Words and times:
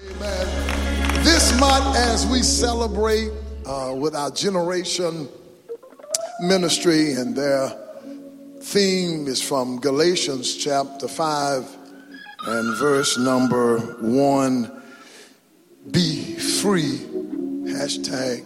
Amen. 0.00 1.24
This 1.24 1.58
month, 1.58 1.96
as 1.96 2.24
we 2.24 2.40
celebrate 2.42 3.32
uh, 3.66 3.92
with 3.96 4.14
our 4.14 4.30
generation 4.30 5.28
ministry, 6.40 7.14
and 7.14 7.34
their 7.34 7.70
theme 8.60 9.26
is 9.26 9.42
from 9.42 9.80
Galatians 9.80 10.54
chapter 10.54 11.08
5 11.08 11.76
and 12.46 12.78
verse 12.78 13.18
number 13.18 13.80
1 14.00 14.82
Be 15.90 16.34
free. 16.34 16.98
Hashtag 17.66 18.44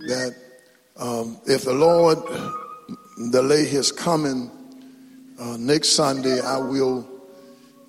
that 0.00 0.36
um, 0.98 1.38
if 1.46 1.64
the 1.64 1.72
Lord 1.72 2.18
delay 3.32 3.64
his 3.64 3.90
coming 3.90 4.50
uh, 5.40 5.56
next 5.58 5.90
Sunday, 5.90 6.42
I 6.42 6.58
will 6.58 7.17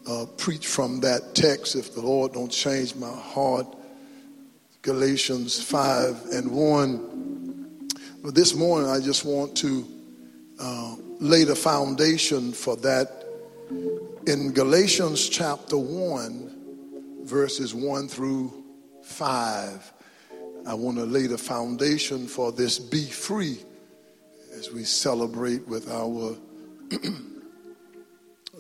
uh, 0.10 0.26
preach 0.38 0.66
from 0.66 1.00
that 1.02 1.36
text 1.36 1.76
if 1.76 1.94
the 1.94 2.02
Lord 2.02 2.34
don't 2.34 2.52
change 2.52 2.96
my 2.96 3.12
heart. 3.12 3.68
Galatians 4.82 5.62
5 5.62 6.26
and 6.32 6.52
1. 6.52 7.90
But 8.24 8.34
this 8.34 8.56
morning, 8.56 8.90
I 8.90 9.00
just 9.00 9.24
want 9.24 9.56
to 9.58 9.86
uh, 10.60 10.96
lay 11.20 11.44
the 11.44 11.56
foundation 11.56 12.52
for 12.54 12.76
that 12.78 13.24
in 14.26 14.52
Galatians 14.52 15.30
chapter 15.30 15.78
1, 15.78 17.26
verses 17.26 17.76
1 17.76 18.08
through 18.08 18.52
5. 19.04 19.94
I 20.66 20.74
want 20.74 20.98
to 20.98 21.06
lay 21.06 21.28
the 21.28 21.38
foundation 21.38 22.26
for 22.28 22.52
this 22.52 22.80
be 22.80 23.06
free 23.06 23.60
as 24.54 24.72
we 24.72 24.84
celebrate 24.84 25.68
with 25.68 25.90
our 25.90 26.36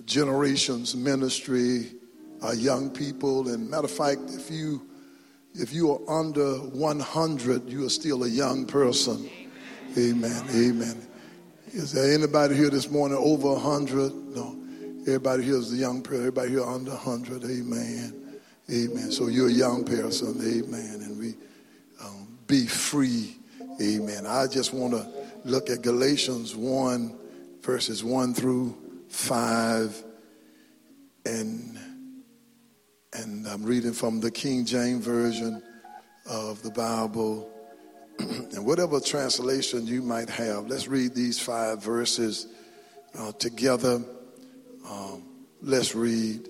generations 0.05 0.95
ministry, 0.95 1.91
our 2.41 2.55
young 2.55 2.89
people. 2.89 3.49
And 3.49 3.69
matter 3.69 3.85
of 3.85 3.91
fact, 3.91 4.21
if 4.27 4.49
you 4.51 4.85
if 5.55 5.73
you 5.73 5.91
are 5.91 6.19
under 6.19 6.55
100, 6.57 7.69
you 7.69 7.85
are 7.85 7.89
still 7.89 8.23
a 8.23 8.27
young 8.27 8.65
person. 8.65 9.29
Amen. 9.97 10.45
Amen. 10.51 11.07
Is 11.67 11.91
there 11.91 12.13
anybody 12.13 12.55
here 12.55 12.69
this 12.69 12.89
morning 12.89 13.17
over 13.17 13.53
100? 13.53 14.13
No. 14.35 14.55
Everybody 15.01 15.43
here 15.43 15.57
is 15.57 15.73
a 15.73 15.75
young 15.75 16.01
person. 16.01 16.19
Everybody 16.19 16.51
here 16.51 16.63
under 16.63 16.91
100. 16.91 17.43
Amen. 17.43 18.39
Amen. 18.71 19.11
So 19.11 19.27
you're 19.27 19.49
a 19.49 19.51
young 19.51 19.83
person. 19.83 20.39
Amen. 20.39 21.01
And 21.01 21.19
we 21.19 21.35
um, 22.03 22.37
be 22.45 22.67
free. 22.67 23.35
Amen. 23.81 24.25
I 24.27 24.45
just 24.47 24.73
want 24.73 24.93
to 24.93 25.07
look 25.45 25.69
at 25.69 25.81
Galatians 25.81 26.55
1, 26.55 27.17
verses 27.61 28.03
1 28.03 28.33
through 28.35 28.77
5 29.09 30.03
and 31.25 31.77
and 33.11 33.47
I'm 33.47 33.63
reading 33.63 33.91
from 33.93 34.19
the 34.19 34.29
King 34.29 34.65
James 34.65 35.03
version 35.03 35.63
of 36.29 36.61
the 36.61 36.71
Bible. 36.71 37.49
And 38.19 38.65
whatever 38.65 38.99
translation 38.99 39.87
you 39.87 40.01
might 40.01 40.29
have 40.29 40.67
let's 40.67 40.87
read 40.87 41.15
these 41.15 41.39
five 41.39 41.83
verses 41.83 42.47
uh, 43.17 43.31
together. 43.33 44.03
Um, 44.89 45.23
let's 45.61 45.95
read. 45.95 46.47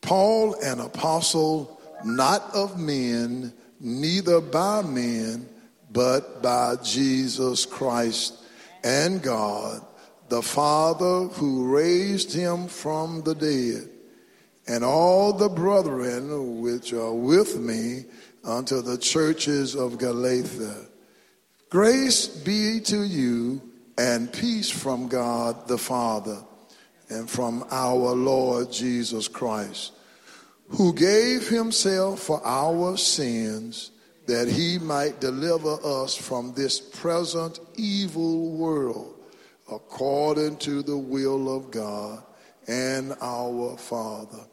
Paul 0.00 0.54
an 0.62 0.80
apostle 0.80 1.80
not 2.04 2.42
of 2.54 2.78
men 2.78 3.52
neither 3.80 4.40
by 4.40 4.82
men 4.82 5.48
but 5.90 6.42
by 6.42 6.76
Jesus 6.82 7.66
Christ 7.66 8.38
and 8.84 9.22
God 9.22 9.84
the 10.30 10.40
Father 10.40 11.26
who 11.26 11.74
raised 11.74 12.32
him 12.32 12.68
from 12.68 13.20
the 13.22 13.34
dead, 13.34 13.90
and 14.68 14.84
all 14.84 15.32
the 15.32 15.48
brethren 15.48 16.60
which 16.60 16.92
are 16.92 17.12
with 17.12 17.58
me 17.58 18.04
unto 18.44 18.80
the 18.80 18.96
churches 18.96 19.74
of 19.74 19.98
Galatia. 19.98 20.86
Grace 21.68 22.28
be 22.28 22.78
to 22.84 23.02
you 23.02 23.60
and 23.98 24.32
peace 24.32 24.70
from 24.70 25.08
God 25.08 25.66
the 25.66 25.78
Father 25.78 26.38
and 27.08 27.28
from 27.28 27.64
our 27.72 28.14
Lord 28.14 28.70
Jesus 28.70 29.26
Christ, 29.26 29.92
who 30.68 30.94
gave 30.94 31.48
himself 31.48 32.20
for 32.20 32.40
our 32.46 32.96
sins 32.96 33.90
that 34.26 34.46
he 34.46 34.78
might 34.78 35.20
deliver 35.20 35.76
us 35.82 36.14
from 36.14 36.54
this 36.54 36.80
present 36.80 37.58
evil 37.76 38.52
world 38.52 39.19
according 39.70 40.56
to 40.58 40.82
the 40.82 40.96
will 40.96 41.54
of 41.54 41.70
God 41.70 42.22
and 42.66 43.14
our 43.20 43.76
Father, 43.76 44.44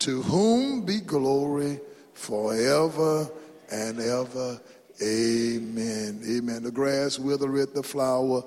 to 0.00 0.22
whom 0.22 0.84
be 0.84 1.00
glory 1.00 1.80
forever 2.14 3.28
and 3.70 4.00
ever. 4.00 4.60
Amen. 5.02 6.22
Amen. 6.28 6.62
The 6.62 6.70
grass 6.70 7.18
withereth, 7.18 7.74
the 7.74 7.82
flower 7.82 8.42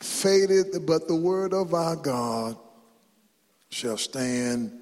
fadeth, 0.00 0.86
but 0.86 1.08
the 1.08 1.16
word 1.16 1.52
of 1.54 1.74
our 1.74 1.96
God 1.96 2.56
shall 3.70 3.96
stand 3.96 4.72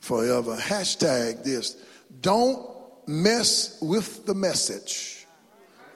forever. 0.00 0.56
Hashtag 0.56 1.44
this. 1.44 1.76
Don't 2.20 2.68
mess 3.06 3.78
with 3.80 4.26
the 4.26 4.34
message. 4.34 5.26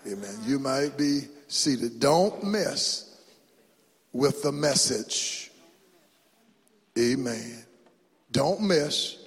Amen. 0.06 0.38
You 0.44 0.58
might 0.58 0.96
be 0.96 1.22
seated. 1.48 2.00
Don't 2.00 2.44
mess 2.44 3.05
with 4.16 4.42
the 4.42 4.52
message. 4.52 5.50
Amen. 6.98 7.64
Don't 8.32 8.62
miss. 8.62 9.18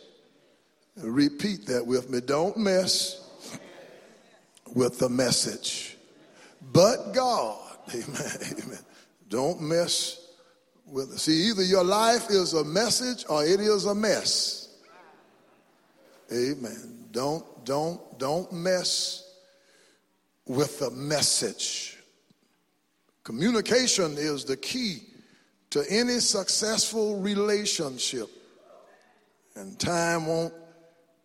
Repeat 0.97 1.67
that 1.67 1.85
with 1.85 2.09
me. 2.09 2.21
Don't 2.21 2.57
miss 2.57 3.21
with 4.73 4.97
the 4.97 5.07
message. 5.07 5.95
But 6.73 7.13
God, 7.13 7.59
amen, 7.93 8.37
amen. 8.51 8.79
Don't 9.29 9.61
mess 9.61 10.27
with 10.85 11.13
it. 11.13 11.19
See, 11.19 11.49
either 11.49 11.63
your 11.63 11.83
life 11.83 12.29
is 12.31 12.53
a 12.53 12.63
message 12.63 13.25
or 13.29 13.45
it 13.45 13.59
is 13.59 13.85
a 13.85 13.95
mess. 13.95 14.75
Amen. 16.31 17.05
Don't, 17.11 17.45
don't, 17.63 18.17
don't 18.17 18.51
mess 18.51 19.35
with 20.45 20.79
the 20.79 20.89
message. 20.89 21.98
Communication 23.29 24.17
is 24.17 24.43
the 24.43 24.57
key 24.57 25.03
to 25.69 25.85
any 25.87 26.19
successful 26.19 27.19
relationship. 27.19 28.27
And 29.55 29.79
time 29.79 30.25
won't 30.25 30.55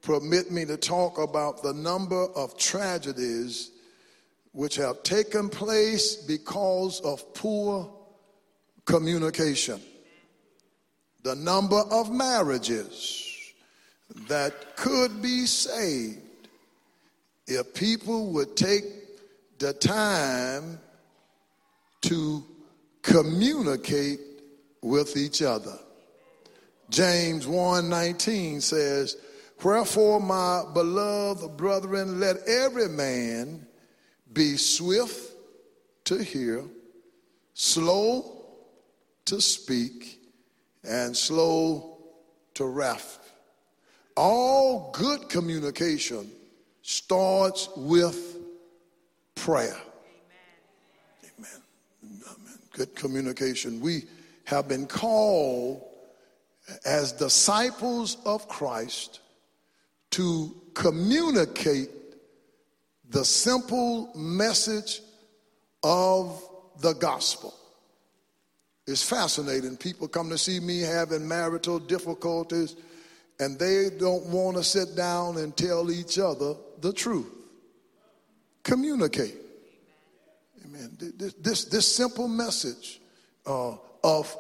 permit 0.03 0.51
me 0.51 0.67
to 0.67 0.77
talk 0.77 1.17
about 1.17 1.63
the 1.63 1.73
number 1.73 2.27
of 2.37 2.59
tragedies 2.59 3.71
which 4.53 4.77
have 4.77 5.03
taken 5.03 5.49
place 5.49 6.17
because 6.17 7.01
of 7.01 7.33
poor 7.33 7.91
communication. 8.85 9.81
The 11.23 11.37
number 11.37 11.85
of 11.91 12.13
marriages 12.13 13.35
that 14.29 14.77
could 14.77 15.23
be 15.23 15.47
saved 15.47 16.19
if 17.47 17.73
people 17.73 18.31
would 18.33 18.59
take 18.59 18.85
the 19.59 19.73
time 19.73 20.81
to 22.05 22.45
communicate 23.01 24.21
with 24.83 25.17
each 25.17 25.41
other. 25.41 25.79
James 26.91 27.47
1:19 27.47 28.61
says, 28.61 29.17
"Wherefore, 29.63 30.21
my 30.21 30.65
beloved 30.75 31.57
brethren, 31.57 32.21
let 32.21 32.47
every 32.47 32.89
man 32.89 33.67
be 34.31 34.59
swift 34.59 35.33
to 36.05 36.23
hear, 36.23 36.65
slow 37.55 38.59
to 39.25 39.41
speak, 39.41 40.21
and 40.83 41.17
slow 41.17 41.99
to 42.53 42.67
wrath." 42.67 43.19
All 44.15 44.91
good 44.93 45.31
communication 45.31 46.31
starts 46.83 47.71
with 47.75 48.37
prayer 49.35 49.81
good 52.75 52.95
communication. 52.95 53.81
We 53.81 54.05
have 54.45 54.69
been 54.69 54.87
called 54.87 55.83
as 56.85 57.13
disciples 57.13 58.19
of 58.25 58.47
Christ 58.49 59.21
to 60.11 60.55
communicate 60.75 61.91
the 63.09 63.25
simple 63.25 64.11
message 64.15 65.01
of 65.83 66.43
the 66.81 66.93
gospel. 66.95 67.55
It's 68.87 69.03
fascinating. 69.03 69.77
People 69.77 70.09
come 70.09 70.29
to 70.31 70.39
see 70.39 70.61
me 70.61 70.81
having 70.81 71.27
marital 71.27 71.79
difficulties 71.79 72.77
and 73.41 73.59
they 73.59 73.89
don't 73.99 74.27
want 74.27 74.57
to 74.57 74.65
sit 74.65 74.95
down 74.95 75.39
and 75.39 75.57
tell 75.57 75.91
each 75.91 76.19
other 76.19 76.55
the 76.81 76.93
truth. 76.93 77.31
Communicate. 78.63 79.44
Amen. 80.75 80.97
This, 81.17 81.35
this, 81.35 81.65
this 81.67 81.97
simple 81.97 82.29
message 82.29 83.01
uh, 83.47 83.77
of 84.03 84.37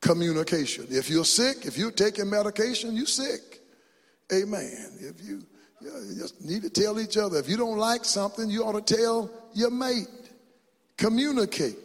communication. 0.00 0.86
If 0.90 1.10
you're 1.10 1.24
sick, 1.24 1.66
if 1.66 1.76
you're 1.76 1.90
taking 1.90 2.30
medication, 2.30 2.94
you're 2.94 3.06
sick. 3.06 3.60
Amen. 4.32 4.98
If 5.00 5.22
you 5.22 5.42
You 5.80 6.14
just 6.16 6.40
need 6.40 6.62
to 6.62 6.70
tell 6.70 7.00
each 7.00 7.16
other. 7.16 7.38
If 7.38 7.48
you 7.48 7.56
don't 7.56 7.78
like 7.78 8.04
something, 8.04 8.48
you 8.48 8.64
ought 8.64 8.86
to 8.86 8.94
tell 8.96 9.30
your 9.52 9.70
mate. 9.70 10.06
Communicate 10.96 11.76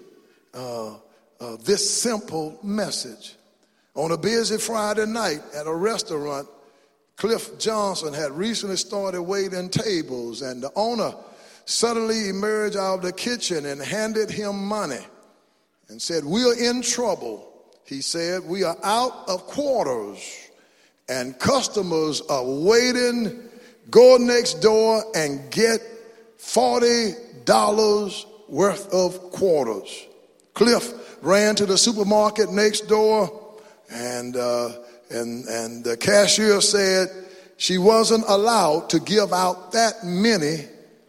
uh, 0.53 0.97
uh, 1.39 1.57
this 1.63 2.01
simple 2.01 2.59
message. 2.63 3.35
On 3.95 4.11
a 4.11 4.17
busy 4.17 4.57
Friday 4.59 5.07
night 5.07 5.41
at 5.55 5.65
a 5.65 5.73
restaurant, 5.73 6.47
Cliff 7.15 7.57
Johnson 7.57 8.13
had 8.13 8.31
recently 8.31 8.77
started 8.77 9.23
waiting 9.23 9.69
tables, 9.69 10.43
and 10.43 10.61
the 10.61 10.71
owner 10.75 11.15
suddenly 11.67 12.29
emerged 12.29 12.77
out 12.77 12.95
of 12.95 13.01
the 13.03 13.11
kitchen 13.11 13.65
and 13.65 13.81
handed 13.81 14.31
him 14.31 14.65
money 14.65 15.05
and 15.89 16.01
said, 16.01 16.23
We're 16.23 16.57
in 16.57 16.81
trouble. 16.81 17.43
He 17.85 18.01
said, 18.01 18.43
We 18.45 18.63
are 18.63 18.77
out 18.83 19.27
of 19.27 19.45
quarters, 19.47 20.49
and 21.09 21.37
customers 21.37 22.21
are 22.21 22.45
waiting. 22.45 23.43
Go 23.89 24.17
next 24.17 24.55
door 24.55 25.03
and 25.13 25.51
get 25.51 25.81
$40 26.39 28.25
worth 28.47 28.93
of 28.93 29.31
quarters. 29.31 30.07
Cliff 30.53 30.93
ran 31.21 31.55
to 31.55 31.65
the 31.65 31.77
supermarket 31.77 32.49
next 32.49 32.87
door 32.87 33.55
and, 33.89 34.35
uh, 34.35 34.71
and, 35.09 35.45
and 35.45 35.83
the 35.83 35.97
cashier 35.97 36.61
said 36.61 37.09
she 37.57 37.77
wasn't 37.77 38.23
allowed 38.27 38.89
to 38.89 38.99
give 38.99 39.33
out 39.33 39.71
that 39.73 40.03
many 40.03 40.65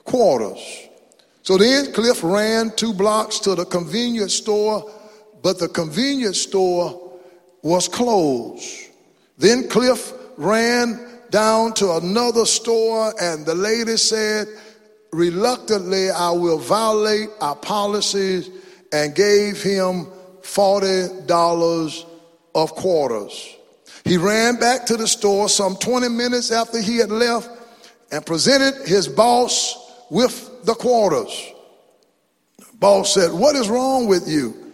quarters. 0.08 0.88
So 1.42 1.56
then 1.56 1.92
Cliff 1.92 2.22
ran 2.22 2.72
two 2.76 2.92
blocks 2.92 3.38
to 3.40 3.54
the 3.54 3.64
convenience 3.64 4.34
store, 4.34 4.90
but 5.42 5.58
the 5.58 5.68
convenience 5.68 6.40
store 6.40 7.12
was 7.62 7.88
closed. 7.88 8.66
Then 9.38 9.68
Cliff 9.68 10.12
ran 10.36 11.00
down 11.30 11.74
to 11.74 11.96
another 11.96 12.44
store, 12.44 13.14
and 13.20 13.46
the 13.46 13.54
lady 13.54 13.96
said, 13.96 14.48
Reluctantly, 15.12 16.10
I 16.10 16.30
will 16.32 16.58
violate 16.58 17.30
our 17.40 17.56
policies, 17.56 18.50
and 18.92 19.14
gave 19.14 19.62
him 19.62 20.06
$40 20.42 22.04
of 22.54 22.74
quarters. 22.74 23.56
He 24.04 24.16
ran 24.16 24.58
back 24.58 24.86
to 24.86 24.96
the 24.96 25.06
store 25.06 25.48
some 25.48 25.76
20 25.76 26.08
minutes 26.08 26.50
after 26.50 26.80
he 26.80 26.96
had 26.96 27.10
left 27.10 27.50
and 28.10 28.24
presented 28.24 28.86
his 28.86 29.08
boss 29.08 29.87
with 30.10 30.64
the 30.64 30.74
quarters. 30.74 31.52
Boss 32.74 33.14
said, 33.14 33.32
What 33.32 33.56
is 33.56 33.68
wrong 33.68 34.06
with 34.06 34.28
you? 34.28 34.72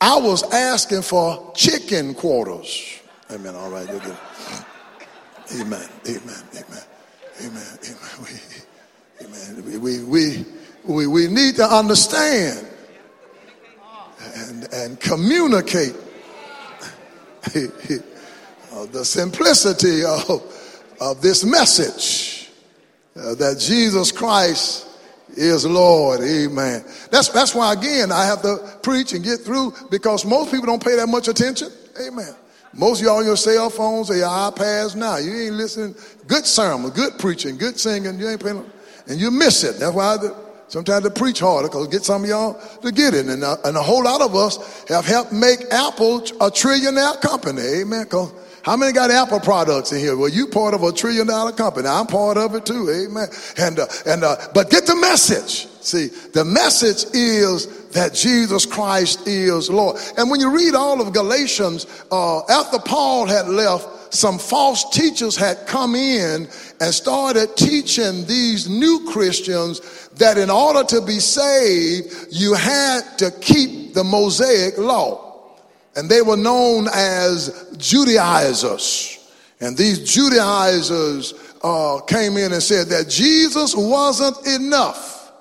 I 0.00 0.18
was 0.18 0.42
asking 0.52 1.02
for 1.02 1.52
chicken 1.54 2.14
quarters. 2.14 3.00
Amen. 3.30 3.54
All 3.54 3.70
right, 3.70 3.86
good. 3.86 4.02
Amen. 5.60 5.88
Amen. 6.06 6.42
Amen. 6.54 6.82
Amen. 7.40 7.78
Amen. 7.84 8.18
We, 8.22 9.24
amen. 9.24 9.80
We, 9.82 10.04
we, 10.04 10.44
we, 10.84 11.06
we 11.06 11.26
need 11.26 11.56
to 11.56 11.64
understand 11.64 12.66
and, 14.34 14.72
and 14.72 15.00
communicate 15.00 15.94
the 17.52 19.04
simplicity 19.04 20.04
of, 20.04 20.42
of 21.00 21.22
this 21.22 21.44
message 21.44 22.27
uh, 23.18 23.34
that 23.34 23.58
Jesus 23.58 24.12
Christ 24.12 24.86
is 25.36 25.66
Lord. 25.66 26.20
Amen. 26.20 26.84
That's, 27.10 27.28
that's 27.28 27.54
why, 27.54 27.72
again, 27.72 28.10
I 28.12 28.24
have 28.26 28.42
to 28.42 28.78
preach 28.82 29.12
and 29.12 29.24
get 29.24 29.40
through 29.40 29.74
because 29.90 30.24
most 30.24 30.50
people 30.50 30.66
don't 30.66 30.82
pay 30.82 30.96
that 30.96 31.08
much 31.08 31.28
attention. 31.28 31.68
Amen. 32.00 32.34
Most 32.74 33.00
of 33.00 33.06
y'all 33.06 33.16
on 33.18 33.24
your 33.24 33.36
cell 33.36 33.70
phones 33.70 34.10
or 34.10 34.16
your 34.16 34.28
iPads 34.28 34.94
now. 34.94 35.16
You 35.16 35.46
ain't 35.46 35.54
listening. 35.54 35.94
Good 36.26 36.46
sermon, 36.46 36.90
good 36.90 37.18
preaching, 37.18 37.56
good 37.56 37.78
singing. 37.78 38.18
You 38.18 38.28
ain't 38.28 38.42
paying, 38.42 38.64
and 39.06 39.18
you 39.18 39.30
miss 39.30 39.64
it. 39.64 39.80
That's 39.80 39.94
why 39.94 40.16
I, 40.16 40.18
sometimes 40.68 41.06
I 41.06 41.08
preach 41.08 41.40
harder 41.40 41.68
because 41.68 41.88
get 41.88 42.04
some 42.04 42.24
of 42.24 42.28
y'all 42.28 42.60
to 42.82 42.92
get 42.92 43.14
it. 43.14 43.26
And, 43.26 43.42
uh, 43.42 43.56
and 43.64 43.76
a 43.76 43.82
whole 43.82 44.04
lot 44.04 44.20
of 44.20 44.36
us 44.36 44.84
have 44.88 45.06
helped 45.06 45.32
make 45.32 45.60
Apple 45.72 46.18
a 46.18 46.50
trillionaire 46.50 47.20
company. 47.20 47.62
Amen. 47.62 48.04
Because 48.04 48.32
how 48.62 48.76
many 48.76 48.92
got 48.92 49.10
Apple 49.10 49.40
products 49.40 49.92
in 49.92 49.98
here? 49.98 50.16
Well, 50.16 50.28
you 50.28 50.46
part 50.46 50.74
of 50.74 50.82
a 50.82 50.92
trillion 50.92 51.26
dollar 51.26 51.52
company. 51.52 51.88
I'm 51.88 52.06
part 52.06 52.36
of 52.36 52.54
it 52.54 52.66
too. 52.66 52.90
Amen. 52.90 53.28
And, 53.56 53.78
uh, 53.78 53.86
and, 54.06 54.24
uh, 54.24 54.36
but 54.54 54.70
get 54.70 54.86
the 54.86 54.96
message. 54.96 55.66
See, 55.80 56.08
the 56.34 56.44
message 56.44 57.04
is 57.14 57.88
that 57.90 58.12
Jesus 58.12 58.66
Christ 58.66 59.26
is 59.26 59.70
Lord. 59.70 59.96
And 60.18 60.30
when 60.30 60.40
you 60.40 60.54
read 60.54 60.74
all 60.74 61.00
of 61.00 61.12
Galatians, 61.12 61.86
uh, 62.10 62.40
after 62.46 62.78
Paul 62.78 63.26
had 63.26 63.48
left, 63.48 64.12
some 64.12 64.38
false 64.38 64.88
teachers 64.90 65.36
had 65.36 65.66
come 65.66 65.94
in 65.94 66.48
and 66.80 66.94
started 66.94 67.56
teaching 67.56 68.24
these 68.26 68.68
new 68.68 69.08
Christians 69.12 70.08
that 70.16 70.36
in 70.36 70.50
order 70.50 70.82
to 70.84 71.00
be 71.00 71.20
saved, 71.20 72.28
you 72.30 72.54
had 72.54 73.02
to 73.18 73.30
keep 73.30 73.94
the 73.94 74.04
Mosaic 74.04 74.76
law 74.78 75.27
and 75.98 76.08
they 76.08 76.22
were 76.22 76.36
known 76.36 76.86
as 76.94 77.74
Judaizers. 77.76 79.18
And 79.60 79.76
these 79.76 80.08
Judaizers 80.08 81.34
uh, 81.60 82.00
came 82.02 82.36
in 82.36 82.52
and 82.52 82.62
said 82.62 82.86
that 82.90 83.08
Jesus 83.08 83.74
wasn't 83.74 84.46
enough. 84.46 85.32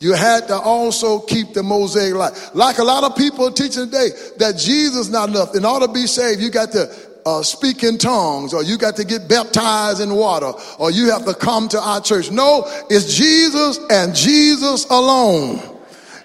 You 0.00 0.14
had 0.14 0.48
to 0.48 0.58
also 0.58 1.20
keep 1.20 1.52
the 1.52 1.62
Mosaic 1.62 2.14
life. 2.14 2.52
Like 2.56 2.78
a 2.78 2.82
lot 2.82 3.04
of 3.04 3.16
people 3.16 3.52
teaching 3.52 3.84
today, 3.84 4.08
that 4.38 4.56
Jesus 4.58 5.08
not 5.08 5.28
enough. 5.28 5.54
In 5.54 5.64
order 5.64 5.86
to 5.86 5.92
be 5.92 6.08
saved, 6.08 6.42
you 6.42 6.50
got 6.50 6.72
to 6.72 6.92
uh, 7.24 7.42
speak 7.44 7.84
in 7.84 7.96
tongues, 7.96 8.52
or 8.52 8.64
you 8.64 8.78
got 8.78 8.96
to 8.96 9.04
get 9.04 9.28
baptized 9.28 10.00
in 10.00 10.12
water, 10.12 10.52
or 10.80 10.90
you 10.90 11.08
have 11.12 11.24
to 11.26 11.34
come 11.34 11.68
to 11.68 11.80
our 11.80 12.00
church. 12.00 12.32
No, 12.32 12.64
it's 12.90 13.14
Jesus 13.14 13.78
and 13.90 14.12
Jesus 14.12 14.86
alone. 14.86 15.79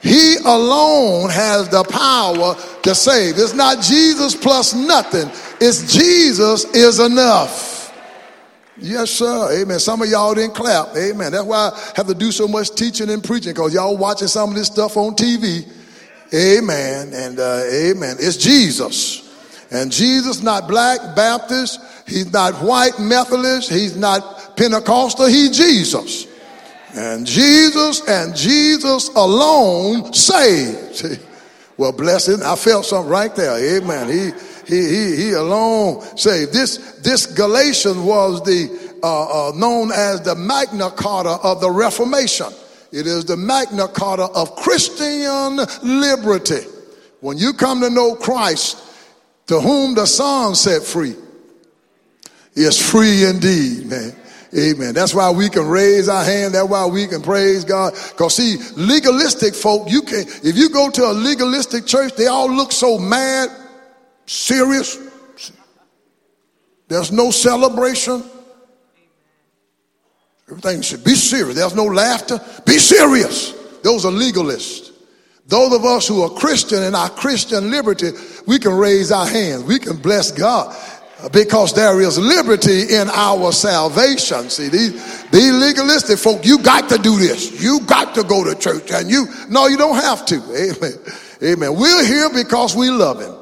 He 0.06 0.36
alone 0.46 1.32
has 1.32 1.68
the 1.70 1.84
power 1.84 2.54
to 2.84 2.94
save. 2.94 3.40
It's 3.40 3.56
not 3.56 3.82
Jesus 3.82 4.36
plus 4.36 4.76
nothing. 4.76 5.28
It's 5.60 5.92
Jesus 5.92 6.66
is 6.76 7.00
enough. 7.00 7.92
Yes, 8.78 9.10
sir. 9.10 9.52
Amen. 9.52 9.80
Some 9.80 10.04
of 10.04 10.08
y'all 10.08 10.36
didn't 10.36 10.54
clap. 10.54 10.96
Amen. 10.96 11.32
That's 11.32 11.46
why 11.46 11.72
I 11.74 11.92
have 11.96 12.06
to 12.06 12.14
do 12.14 12.32
so 12.32 12.48
much 12.48 12.76
teaching 12.76 13.10
and 13.10 13.24
preaching 13.24 13.54
because 13.54 13.74
y'all 13.74 13.98
watching 13.98 14.28
some 14.28 14.52
of 14.52 14.56
this 14.56 14.68
stuff 14.68 14.96
on 14.96 15.16
TV. 15.16 15.68
Amen. 16.32 17.12
And 17.12 17.40
uh, 17.40 17.64
amen. 17.66 18.18
It's 18.20 18.38
Jesus. 18.38 19.24
And 19.72 19.92
Jesus 19.92 20.44
not 20.44 20.68
black 20.68 21.16
Baptist. 21.16 21.80
He's 22.06 22.32
not 22.32 22.54
white 22.62 23.00
Methodist. 23.00 23.72
He's 23.72 23.96
not 23.98 24.56
Pentecostal. 24.56 25.26
He's 25.26 25.58
Jesus. 25.58 26.28
And 26.96 27.28
Jesus 27.28 28.08
and 28.08 28.36
Jesus 28.36 29.10
alone 29.10 30.14
saved. 30.14 31.22
Well, 31.78 31.92
bless 31.92 32.30
him. 32.30 32.40
I 32.42 32.56
felt 32.56 32.86
something 32.86 33.12
right 33.12 33.36
there. 33.36 33.58
Amen. 33.78 34.08
He 34.08 34.32
he 34.66 34.88
he, 34.88 35.16
he 35.18 35.32
alone 35.34 36.02
saved. 36.18 36.54
This 36.54 36.78
this 37.04 37.26
Galatians 37.26 37.98
was 37.98 38.42
the 38.44 38.96
uh, 39.04 39.50
uh, 39.50 39.52
known 39.58 39.92
as 39.92 40.22
the 40.22 40.36
Magna 40.36 40.90
Carta 40.90 41.32
of 41.44 41.60
the 41.60 41.70
Reformation. 41.70 42.48
It 42.94 43.08
is 43.08 43.26
the 43.26 43.36
Magna 43.36 43.90
Carta 43.90 44.24
of 44.24 44.56
Christian 44.56 45.58
liberty. 45.84 46.66
When 47.20 47.38
you 47.38 47.52
come 47.52 47.82
to 47.82 47.90
know 47.90 48.16
Christ, 48.16 48.82
to 49.48 49.60
whom 49.60 49.96
the 49.96 50.06
Son 50.06 50.56
set 50.56 50.82
free, 50.82 51.16
is 52.56 52.82
free 52.82 53.26
indeed, 53.26 53.88
man. 53.88 54.16
Amen. 54.54 54.94
That's 54.94 55.14
why 55.14 55.32
we 55.32 55.50
can 55.50 55.68
raise 55.68 56.08
our 56.08 56.24
hand. 56.24 56.54
That's 56.54 56.68
why 56.68 56.86
we 56.86 57.08
can 57.08 57.22
praise 57.22 57.64
God. 57.64 57.94
Because 58.12 58.36
see, 58.36 58.58
legalistic 58.76 59.56
folk, 59.56 59.90
you 59.90 60.02
can 60.02 60.26
if 60.44 60.56
you 60.56 60.70
go 60.70 60.90
to 60.90 61.06
a 61.06 61.14
legalistic 61.14 61.86
church, 61.86 62.16
they 62.16 62.28
all 62.28 62.50
look 62.50 62.72
so 62.72 62.98
mad, 62.98 63.50
serious. 64.26 64.98
There's 66.88 67.12
no 67.12 67.32
celebration. 67.32 68.24
Everything 70.50 70.82
should 70.84 71.04
be 71.04 71.16
serious. 71.16 71.56
There's 71.56 71.76
no 71.76 71.86
laughter. 71.86 72.40
Be 72.66 72.78
serious. 72.78 73.54
Those 73.82 74.06
are 74.06 74.12
legalists. 74.12 74.92
Those 75.48 75.74
of 75.74 75.86
us 75.86 76.08
who 76.08 76.24
are 76.24 76.30
Christian 76.30 76.84
in 76.84 76.96
our 76.96 77.10
Christian 77.10 77.70
liberty, 77.70 78.12
we 78.48 78.58
can 78.58 78.74
raise 78.74 79.12
our 79.12 79.28
hands. 79.28 79.64
We 79.64 79.78
can 79.78 79.98
bless 79.98 80.32
God 80.32 80.76
because 81.32 81.74
there 81.74 82.00
is 82.02 82.18
liberty 82.18 82.94
in 82.94 83.10
our 83.10 83.52
salvation. 83.52 84.50
See, 84.50 84.70
these, 84.70 85.24
these 85.30 85.54
legalistic 85.54 86.20
folk, 86.20 86.46
you 86.46 86.60
got 86.60 86.90
to 86.90 86.98
do 86.98 87.18
this. 87.18 87.62
You 87.62 87.80
got 87.82 88.16
to 88.16 88.24
go 88.24 88.44
to 88.44 88.60
church. 88.60 88.92
And 88.92 89.10
you, 89.10 89.28
no, 89.50 89.68
you 89.68 89.78
don't 89.78 89.96
have 89.96 90.26
to. 90.28 90.36
Amen. 90.56 90.94
Amen. 91.44 91.76
We're 91.76 92.06
here 92.06 92.30
because 92.34 92.76
we 92.76 92.90
love 92.90 93.22
him. 93.22 93.34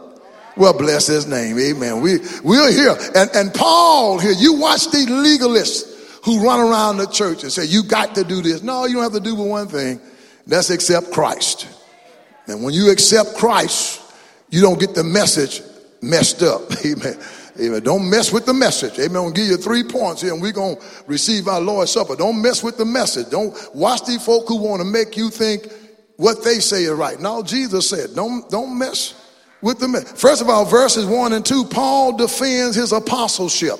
Well, 0.55 0.77
bless 0.77 1.07
his 1.07 1.25
name. 1.25 1.57
Amen. 1.57 2.01
We, 2.01 2.19
we're 2.43 2.71
here. 2.71 2.95
And, 3.15 3.29
and 3.33 3.53
Paul 3.53 4.19
here, 4.19 4.33
you 4.37 4.53
watch 4.53 4.91
these 4.91 5.07
legalists 5.07 6.21
who 6.23 6.45
run 6.45 6.59
around 6.59 6.97
the 6.97 7.07
church 7.07 7.43
and 7.43 7.51
say, 7.51 7.65
you 7.65 7.83
got 7.83 8.15
to 8.15 8.23
do 8.23 8.41
this. 8.41 8.61
No, 8.61 8.85
you 8.85 8.95
don't 8.95 9.03
have 9.03 9.13
to 9.13 9.19
do 9.19 9.35
but 9.35 9.43
one 9.43 9.67
thing. 9.67 9.99
That's 10.45 10.69
accept 10.69 11.11
Christ. 11.11 11.67
And 12.47 12.63
when 12.63 12.73
you 12.73 12.91
accept 12.91 13.35
Christ, 13.35 14.01
you 14.49 14.61
don't 14.61 14.79
get 14.79 14.93
the 14.93 15.03
message 15.03 15.61
messed 16.01 16.43
up. 16.43 16.61
Amen. 16.85 17.19
Amen. 17.59 17.83
Don't 17.83 18.09
mess 18.09 18.33
with 18.33 18.45
the 18.45 18.53
message. 18.53 18.97
Amen. 18.99 19.25
I'm 19.25 19.33
to 19.33 19.39
give 19.39 19.49
you 19.49 19.57
three 19.57 19.83
points 19.83 20.21
here 20.21 20.33
and 20.33 20.41
we're 20.41 20.53
to 20.53 20.75
receive 21.05 21.47
our 21.47 21.61
Lord's 21.61 21.91
Supper. 21.91 22.15
Don't 22.15 22.41
mess 22.41 22.63
with 22.63 22.77
the 22.77 22.85
message. 22.85 23.29
Don't 23.29 23.55
watch 23.75 24.05
these 24.05 24.25
folk 24.25 24.47
who 24.47 24.57
want 24.57 24.81
to 24.81 24.85
make 24.85 25.15
you 25.15 25.29
think 25.29 25.71
what 26.17 26.43
they 26.43 26.55
say 26.55 26.83
is 26.83 26.91
right. 26.91 27.19
Now 27.19 27.43
Jesus 27.43 27.89
said, 27.89 28.15
don't, 28.15 28.49
don't 28.49 28.77
mess 28.77 29.13
with 29.61 29.79
the 29.79 29.87
message. 29.87 30.17
First 30.17 30.41
of 30.41 30.49
all, 30.49 30.65
verses 30.65 31.05
one 31.05 31.33
and 31.33 31.45
two, 31.45 31.63
Paul 31.65 32.17
defends 32.17 32.75
his 32.75 32.91
apostleship. 32.91 33.79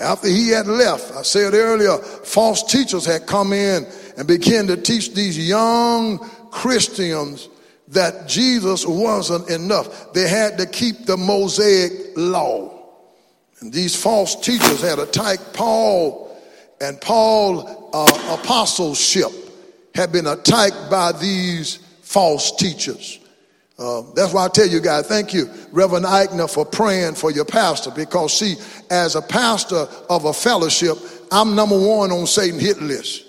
After 0.00 0.26
he 0.26 0.48
had 0.48 0.66
left, 0.66 1.12
I 1.12 1.22
said 1.22 1.54
earlier, 1.54 1.96
false 1.98 2.64
teachers 2.64 3.06
had 3.06 3.26
come 3.26 3.52
in 3.52 3.86
and 4.16 4.26
began 4.26 4.66
to 4.66 4.76
teach 4.76 5.14
these 5.14 5.38
young 5.38 6.18
Christians 6.50 7.48
that 7.88 8.26
Jesus 8.26 8.86
wasn't 8.86 9.48
enough. 9.50 10.12
They 10.12 10.28
had 10.28 10.58
to 10.58 10.66
keep 10.66 11.06
the 11.06 11.16
Mosaic 11.16 11.92
law. 12.16 12.72
And 13.60 13.72
these 13.72 13.94
false 13.94 14.34
teachers 14.36 14.80
had 14.82 14.98
attacked 14.98 15.52
Paul, 15.52 16.36
and 16.80 17.00
Paul 17.00 17.90
uh, 17.92 18.38
apostleship 18.40 19.30
had 19.94 20.12
been 20.12 20.26
attacked 20.26 20.90
by 20.90 21.12
these 21.12 21.76
false 22.02 22.56
teachers. 22.56 23.20
Uh, 23.78 24.02
that's 24.14 24.32
why 24.32 24.44
I 24.44 24.48
tell 24.48 24.68
you 24.68 24.80
guys, 24.80 25.06
thank 25.06 25.34
you, 25.34 25.50
Reverend 25.72 26.04
Eichner, 26.04 26.48
for 26.48 26.64
praying 26.64 27.14
for 27.14 27.30
your 27.30 27.44
pastor. 27.44 27.90
Because, 27.90 28.38
see, 28.38 28.54
as 28.90 29.16
a 29.16 29.22
pastor 29.22 29.88
of 30.08 30.26
a 30.26 30.32
fellowship, 30.32 30.96
I'm 31.32 31.56
number 31.56 31.76
one 31.76 32.12
on 32.12 32.26
Satan 32.26 32.60
hit 32.60 32.80
list. 32.80 33.24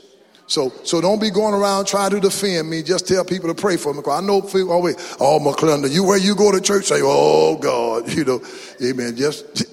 So, 0.47 0.69
so 0.83 1.01
don't 1.01 1.19
be 1.19 1.31
going 1.31 1.53
around 1.53 1.85
trying 1.85 2.11
to 2.11 2.19
defend 2.19 2.69
me. 2.69 2.83
Just 2.83 3.07
tell 3.07 3.25
people 3.25 3.53
to 3.53 3.59
pray 3.59 3.77
for 3.77 3.93
me. 3.93 3.99
Because 3.99 4.23
I 4.23 4.25
know 4.25 4.41
people 4.41 4.71
always, 4.71 4.95
oh, 5.19 5.39
McClendon, 5.39 5.91
you 5.91 6.03
where 6.03 6.19
you 6.19 6.35
go 6.35 6.51
to 6.51 6.61
church, 6.61 6.85
say, 6.85 7.01
oh, 7.01 7.57
God, 7.57 8.11
you 8.15 8.25
know, 8.25 8.41
amen. 8.81 9.15
Just, 9.15 9.65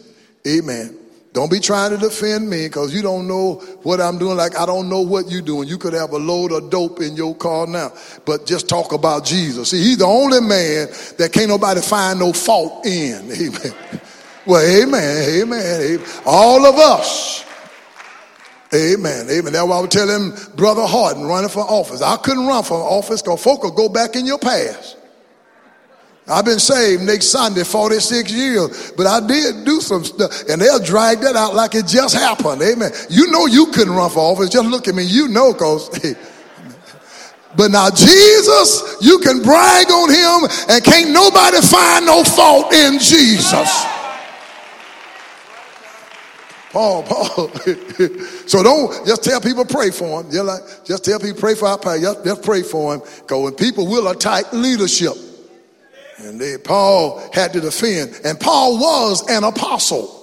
amen. 0.47 0.99
Don't 1.33 1.51
be 1.51 1.61
trying 1.61 1.93
to 1.93 1.97
defend 1.97 2.49
me 2.49 2.67
because 2.67 2.95
you 2.95 3.01
don't 3.01 3.27
know 3.27 3.55
what 3.85 4.03
I'm 4.03 4.19
doing. 4.19 4.37
Like 4.37 4.59
I 4.59 4.67
don't 4.67 4.91
know 4.91 5.01
what 5.01 5.31
you're 5.31 5.41
doing. 5.41 5.67
You 5.67 5.79
could 5.79 5.95
have 5.95 6.13
a 6.13 6.19
load 6.19 6.53
of 6.53 6.69
dope 6.69 7.01
in 7.01 7.17
your 7.17 7.35
car 7.35 7.67
now, 7.67 7.91
but 8.27 8.45
just 8.45 8.69
talk 8.69 8.93
about 8.93 9.25
Jesus. 9.25 9.71
See, 9.71 9.79
he's 9.79 9.97
the 9.97 10.05
only 10.05 10.41
man 10.41 10.89
that 11.17 11.31
can't 11.33 11.49
nobody 11.49 11.81
find 11.81 12.19
no 12.19 12.35
fault 12.35 12.85
in. 12.85 13.31
Amen. 13.33 14.01
Well, 14.45 14.61
amen, 14.61 15.41
amen, 15.43 15.81
amen. 15.83 16.07
All 16.27 16.67
of 16.67 16.75
us. 16.75 17.45
Amen, 18.75 19.29
amen. 19.29 19.53
That's 19.53 19.67
why 19.67 19.77
I 19.77 19.81
was 19.81 19.91
telling 19.91 20.33
Brother 20.57 20.87
Harden 20.87 21.25
running 21.25 21.51
for 21.51 21.61
office. 21.61 22.01
I 22.01 22.17
couldn't 22.17 22.47
run 22.47 22.65
for 22.65 22.75
office 22.75 23.21
because 23.21 23.43
folk 23.43 23.63
will 23.63 23.71
go 23.71 23.89
back 23.89 24.17
in 24.17 24.25
your 24.25 24.39
past. 24.39 24.97
I've 26.27 26.45
been 26.45 26.61
saved 26.61 27.03
next 27.03 27.27
Sunday 27.27 27.65
46 27.65 28.33
years, 28.33 28.93
but 28.97 29.07
I 29.07 29.27
did 29.27 29.67
do 29.67 29.81
some 29.81 30.05
stuff, 30.05 30.49
and 30.49 30.63
they'll 30.63 30.83
drag 30.83 31.19
that 31.21 31.37
out 31.37 31.55
like 31.55 31.75
it 31.75 31.87
just 31.87 32.15
happened. 32.15 32.63
Amen. 32.63 32.93
You 33.11 33.31
know 33.31 33.47
you 33.47 33.67
couldn't 33.67 33.93
run 33.93 34.09
for 34.09 34.21
office. 34.21 34.49
Just 34.49 34.69
look 34.69 34.89
at 34.89 34.95
me. 34.95 35.03
You 35.05 35.29
know, 35.29 35.53
cause. 35.53 35.91
But 37.55 37.71
now 37.71 37.91
Jesus, 37.91 38.97
you 39.03 39.19
can 39.19 39.43
brag 39.43 39.91
on 39.91 40.09
him, 40.09 40.51
and 40.71 40.83
can't 40.83 41.11
nobody 41.11 41.61
find 41.61 42.07
no 42.07 42.25
fault 42.25 42.73
in 42.73 42.99
Jesus. 42.99 43.85
Paul, 46.73 47.03
Paul. 47.03 47.49
so 48.47 48.63
don't 48.63 49.07
just 49.07 49.23
tell 49.23 49.41
people 49.41 49.65
pray 49.65 49.91
for 49.91 50.23
him. 50.23 50.31
Just, 50.31 50.45
like, 50.45 50.85
just 50.85 51.05
tell 51.05 51.21
people 51.21 51.39
pray 51.39 51.55
for 51.55 51.69
our 51.69 51.79
pastor. 51.79 52.01
Just, 52.01 52.25
just 52.25 52.43
pray 52.43 52.63
for 52.63 52.95
him. 52.95 53.01
Because 53.01 53.45
when 53.45 53.55
people 53.55 53.87
will 53.87 54.09
attack 54.09 54.53
leadership, 54.53 55.13
and 56.19 56.41
they, 56.41 56.57
Paul 56.57 57.23
had 57.33 57.53
to 57.53 57.61
defend. 57.61 58.19
And 58.25 58.39
Paul 58.41 58.79
was 58.79 59.29
an 59.29 59.45
apostle. 59.45 60.19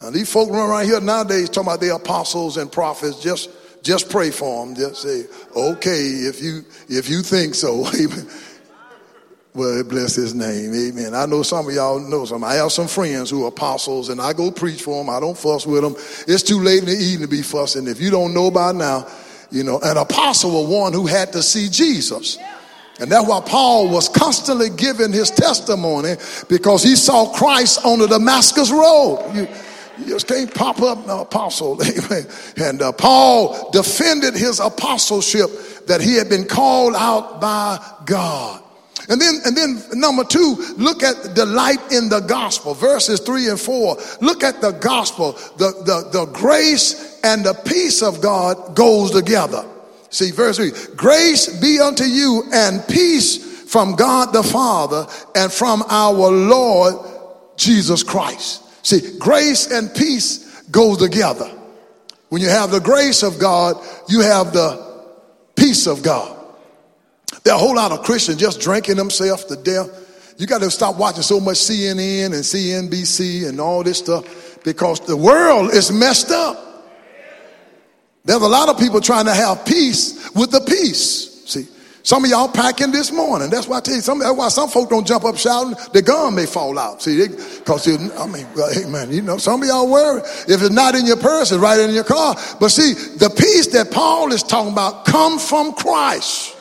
Now, 0.00 0.10
these 0.10 0.32
folk 0.32 0.50
run 0.50 0.70
around 0.70 0.84
here 0.86 1.00
nowadays 1.00 1.48
talking 1.48 1.68
about 1.68 1.80
the 1.80 1.94
apostles 1.94 2.56
and 2.56 2.70
prophets. 2.70 3.20
Just, 3.20 3.50
just 3.82 4.08
pray 4.08 4.30
for 4.30 4.64
them. 4.64 4.74
Just 4.74 5.02
say, 5.02 5.24
okay, 5.54 6.00
if 6.00 6.40
you, 6.40 6.64
if 6.88 7.08
you 7.10 7.22
think 7.22 7.54
so. 7.54 7.86
Amen. 7.94 8.28
Well, 9.56 9.82
bless 9.84 10.14
his 10.14 10.34
name. 10.34 10.74
Amen. 10.74 11.14
I 11.14 11.24
know 11.24 11.42
some 11.42 11.66
of 11.66 11.74
y'all 11.74 11.98
know 11.98 12.26
some. 12.26 12.44
I 12.44 12.56
have 12.56 12.72
some 12.72 12.86
friends 12.86 13.30
who 13.30 13.46
are 13.46 13.48
apostles 13.48 14.10
and 14.10 14.20
I 14.20 14.34
go 14.34 14.50
preach 14.50 14.82
for 14.82 15.02
them. 15.02 15.08
I 15.08 15.18
don't 15.18 15.36
fuss 15.36 15.66
with 15.66 15.80
them. 15.80 15.94
It's 16.28 16.42
too 16.42 16.60
late 16.60 16.80
in 16.80 16.84
the 16.84 16.92
evening 16.94 17.26
to 17.26 17.34
be 17.34 17.40
fussing. 17.40 17.88
If 17.88 17.98
you 17.98 18.10
don't 18.10 18.34
know 18.34 18.50
by 18.50 18.72
now, 18.72 19.08
you 19.50 19.64
know, 19.64 19.80
an 19.82 19.96
apostle 19.96 20.50
was 20.50 20.68
one 20.68 20.92
who 20.92 21.06
had 21.06 21.32
to 21.32 21.42
see 21.42 21.70
Jesus. 21.70 22.36
And 23.00 23.10
that's 23.10 23.26
why 23.26 23.40
Paul 23.40 23.88
was 23.88 24.10
constantly 24.10 24.68
giving 24.68 25.10
his 25.10 25.30
testimony 25.30 26.16
because 26.50 26.82
he 26.82 26.94
saw 26.94 27.32
Christ 27.32 27.82
on 27.82 27.98
the 27.98 28.08
Damascus 28.08 28.70
Road. 28.70 29.32
You, 29.34 29.48
you 30.00 30.12
just 30.12 30.28
can't 30.28 30.52
pop 30.52 30.82
up 30.82 31.02
an 31.02 31.18
apostle. 31.18 31.80
Amen. 31.82 32.26
And 32.58 32.82
uh, 32.82 32.92
Paul 32.92 33.70
defended 33.70 34.34
his 34.34 34.60
apostleship 34.60 35.48
that 35.86 36.02
he 36.02 36.12
had 36.12 36.28
been 36.28 36.44
called 36.44 36.94
out 36.94 37.40
by 37.40 37.82
God. 38.04 38.64
And 39.08 39.20
then, 39.20 39.40
and 39.44 39.56
then 39.56 39.82
number 39.92 40.24
two, 40.24 40.56
look 40.76 41.02
at 41.02 41.34
delight 41.34 41.92
in 41.92 42.08
the 42.08 42.20
gospel, 42.20 42.74
verses 42.74 43.20
three 43.20 43.48
and 43.48 43.60
four. 43.60 43.96
Look 44.20 44.42
at 44.42 44.60
the 44.60 44.72
gospel. 44.72 45.32
The, 45.58 45.72
the, 45.84 46.10
the 46.12 46.26
grace 46.32 47.20
and 47.22 47.44
the 47.44 47.54
peace 47.54 48.02
of 48.02 48.20
God 48.20 48.74
goes 48.74 49.10
together. 49.12 49.64
See, 50.10 50.30
verse 50.30 50.56
3 50.56 50.94
Grace 50.96 51.60
be 51.60 51.80
unto 51.80 52.04
you 52.04 52.44
and 52.52 52.86
peace 52.88 53.70
from 53.70 53.96
God 53.96 54.32
the 54.32 54.42
Father 54.42 55.06
and 55.34 55.52
from 55.52 55.82
our 55.88 56.30
Lord 56.30 56.94
Jesus 57.56 58.02
Christ. 58.02 58.62
See, 58.86 59.18
grace 59.18 59.70
and 59.70 59.92
peace 59.94 60.62
go 60.70 60.96
together. 60.96 61.50
When 62.28 62.42
you 62.42 62.48
have 62.48 62.70
the 62.70 62.80
grace 62.80 63.22
of 63.22 63.38
God, 63.38 63.76
you 64.08 64.20
have 64.20 64.52
the 64.52 65.04
peace 65.56 65.86
of 65.86 66.02
God. 66.02 66.35
There 67.46 67.54
are 67.54 67.58
a 67.58 67.60
whole 67.60 67.76
lot 67.76 67.92
of 67.92 68.02
Christians 68.02 68.38
just 68.38 68.60
drinking 68.60 68.96
themselves 68.96 69.44
to 69.44 69.54
death. 69.54 70.34
You 70.36 70.48
got 70.48 70.62
to 70.62 70.68
stop 70.68 70.96
watching 70.96 71.22
so 71.22 71.38
much 71.38 71.58
CNN 71.58 72.24
and 72.24 72.42
CNBC 72.42 73.48
and 73.48 73.60
all 73.60 73.84
this 73.84 73.98
stuff 73.98 74.64
because 74.64 74.98
the 74.98 75.16
world 75.16 75.72
is 75.72 75.92
messed 75.92 76.32
up. 76.32 76.58
There's 78.24 78.42
a 78.42 78.48
lot 78.48 78.68
of 78.68 78.80
people 78.80 79.00
trying 79.00 79.26
to 79.26 79.32
have 79.32 79.64
peace 79.64 80.28
with 80.34 80.50
the 80.50 80.58
peace. 80.58 81.44
See, 81.46 81.68
some 82.02 82.24
of 82.24 82.30
y'all 82.30 82.48
packing 82.48 82.90
this 82.90 83.12
morning. 83.12 83.48
That's 83.48 83.68
why 83.68 83.76
I 83.76 83.80
tell 83.80 83.94
you, 83.94 84.00
some, 84.00 84.18
that's 84.18 84.36
why 84.36 84.48
some 84.48 84.68
folk 84.68 84.90
don't 84.90 85.06
jump 85.06 85.24
up 85.24 85.36
shouting. 85.36 85.76
The 85.92 86.02
gun 86.02 86.34
may 86.34 86.46
fall 86.46 86.76
out. 86.76 87.00
See, 87.00 87.28
because 87.28 87.86
I 87.86 88.26
mean, 88.26 88.44
well, 88.56 88.74
hey 88.74 88.90
man, 88.90 89.12
you 89.12 89.22
know, 89.22 89.38
some 89.38 89.62
of 89.62 89.68
y'all 89.68 89.88
worry 89.88 90.20
if 90.48 90.62
it's 90.62 90.70
not 90.70 90.96
in 90.96 91.06
your 91.06 91.16
purse, 91.16 91.52
it's 91.52 91.60
right 91.60 91.78
in 91.78 91.94
your 91.94 92.02
car. 92.02 92.34
But 92.58 92.70
see, 92.70 92.94
the 92.94 93.30
peace 93.30 93.68
that 93.68 93.92
Paul 93.92 94.32
is 94.32 94.42
talking 94.42 94.72
about 94.72 95.04
come 95.04 95.38
from 95.38 95.74
Christ 95.74 96.55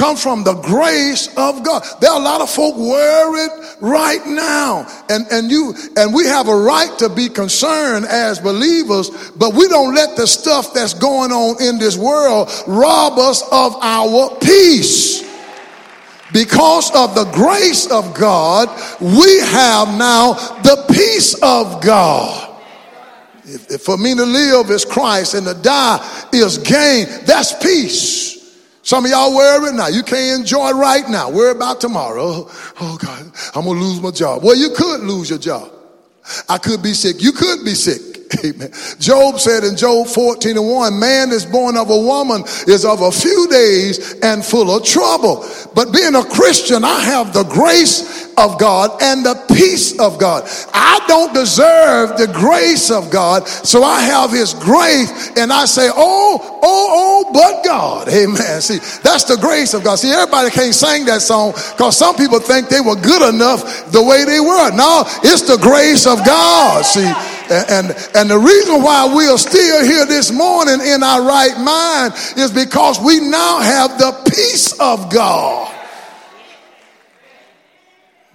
come 0.00 0.16
from 0.16 0.42
the 0.44 0.54
grace 0.54 1.28
of 1.36 1.62
God. 1.62 1.84
There 2.00 2.10
are 2.10 2.18
a 2.18 2.24
lot 2.24 2.40
of 2.40 2.48
folk 2.48 2.74
worried 2.74 3.50
right 3.82 4.24
now. 4.24 4.86
And, 5.10 5.26
and 5.30 5.50
you, 5.50 5.74
and 5.94 6.14
we 6.14 6.24
have 6.24 6.48
a 6.48 6.56
right 6.56 6.98
to 7.00 7.10
be 7.10 7.28
concerned 7.28 8.06
as 8.06 8.40
believers, 8.40 9.10
but 9.32 9.52
we 9.52 9.68
don't 9.68 9.94
let 9.94 10.16
the 10.16 10.26
stuff 10.26 10.72
that's 10.72 10.94
going 10.94 11.32
on 11.32 11.62
in 11.62 11.78
this 11.78 11.98
world 11.98 12.48
rob 12.66 13.18
us 13.18 13.42
of 13.52 13.76
our 13.82 14.34
peace. 14.40 15.28
Because 16.32 16.90
of 16.94 17.14
the 17.14 17.30
grace 17.34 17.90
of 17.90 18.14
God, 18.14 18.68
we 19.00 19.38
have 19.40 19.98
now 19.98 20.32
the 20.62 20.82
peace 20.88 21.34
of 21.42 21.82
God. 21.82 22.58
If, 23.44 23.70
if 23.70 23.82
for 23.82 23.98
me 23.98 24.14
to 24.14 24.24
live 24.24 24.70
is 24.70 24.86
Christ 24.86 25.34
and 25.34 25.46
to 25.46 25.54
die 25.54 26.28
is 26.32 26.56
gain, 26.56 27.06
that's 27.26 27.52
peace. 27.62 28.39
Some 28.82 29.04
of 29.04 29.10
y'all 29.10 29.34
worry 29.34 29.72
now. 29.72 29.88
You 29.88 30.02
can't 30.02 30.40
enjoy 30.40 30.72
right 30.72 31.08
now. 31.08 31.30
Worry 31.30 31.52
about 31.52 31.80
tomorrow. 31.80 32.48
Oh, 32.80 32.98
God, 33.00 33.30
I'm 33.54 33.64
going 33.64 33.78
to 33.78 33.84
lose 33.84 34.00
my 34.00 34.10
job. 34.10 34.42
Well, 34.42 34.56
you 34.56 34.70
could 34.70 35.00
lose 35.00 35.28
your 35.28 35.38
job. 35.38 35.70
I 36.48 36.58
could 36.58 36.82
be 36.82 36.94
sick. 36.94 37.22
You 37.22 37.32
could 37.32 37.64
be 37.64 37.74
sick. 37.74 38.09
Amen. 38.44 38.70
Job 38.98 39.40
said 39.40 39.64
in 39.64 39.76
Job 39.76 40.06
14 40.06 40.56
and 40.56 40.68
1, 40.68 40.98
man 40.98 41.30
is 41.30 41.44
born 41.44 41.76
of 41.76 41.90
a 41.90 41.98
woman 41.98 42.42
is 42.66 42.84
of 42.84 43.02
a 43.02 43.10
few 43.10 43.48
days 43.48 44.14
and 44.20 44.44
full 44.44 44.70
of 44.70 44.84
trouble. 44.84 45.44
But 45.74 45.92
being 45.92 46.14
a 46.14 46.24
Christian, 46.24 46.84
I 46.84 47.00
have 47.00 47.32
the 47.32 47.44
grace 47.44 48.30
of 48.38 48.58
God 48.58 49.02
and 49.02 49.24
the 49.24 49.34
peace 49.54 49.98
of 49.98 50.18
God. 50.18 50.48
I 50.72 51.00
don't 51.06 51.34
deserve 51.34 52.16
the 52.16 52.28
grace 52.32 52.90
of 52.90 53.10
God, 53.10 53.46
so 53.48 53.82
I 53.82 54.00
have 54.00 54.30
his 54.30 54.54
grace 54.54 55.36
and 55.36 55.52
I 55.52 55.64
say, 55.64 55.90
oh, 55.90 56.60
oh, 56.62 56.62
oh, 56.62 57.32
but 57.32 57.64
God. 57.64 58.08
Amen. 58.08 58.60
See, 58.60 58.78
that's 59.02 59.24
the 59.24 59.36
grace 59.36 59.74
of 59.74 59.84
God. 59.84 59.96
See, 59.96 60.10
everybody 60.10 60.50
can't 60.50 60.74
sing 60.74 61.04
that 61.06 61.20
song 61.20 61.52
because 61.52 61.96
some 61.96 62.16
people 62.16 62.40
think 62.40 62.68
they 62.68 62.80
were 62.80 62.96
good 62.96 63.34
enough 63.34 63.90
the 63.92 64.02
way 64.02 64.24
they 64.24 64.40
were. 64.40 64.70
No, 64.72 65.04
it's 65.22 65.42
the 65.42 65.58
grace 65.58 66.06
of 66.06 66.24
God. 66.24 66.84
See, 66.84 67.10
and, 67.50 67.90
and 68.14 68.30
the 68.30 68.38
reason 68.38 68.82
why 68.82 69.12
we 69.14 69.26
are 69.26 69.38
still 69.38 69.84
here 69.84 70.06
this 70.06 70.30
morning 70.30 70.80
in 70.80 71.02
our 71.02 71.22
right 71.22 71.58
mind 71.58 72.14
is 72.36 72.50
because 72.52 73.00
we 73.00 73.20
now 73.20 73.60
have 73.60 73.98
the 73.98 74.12
peace 74.30 74.72
of 74.80 75.10
God. 75.10 75.74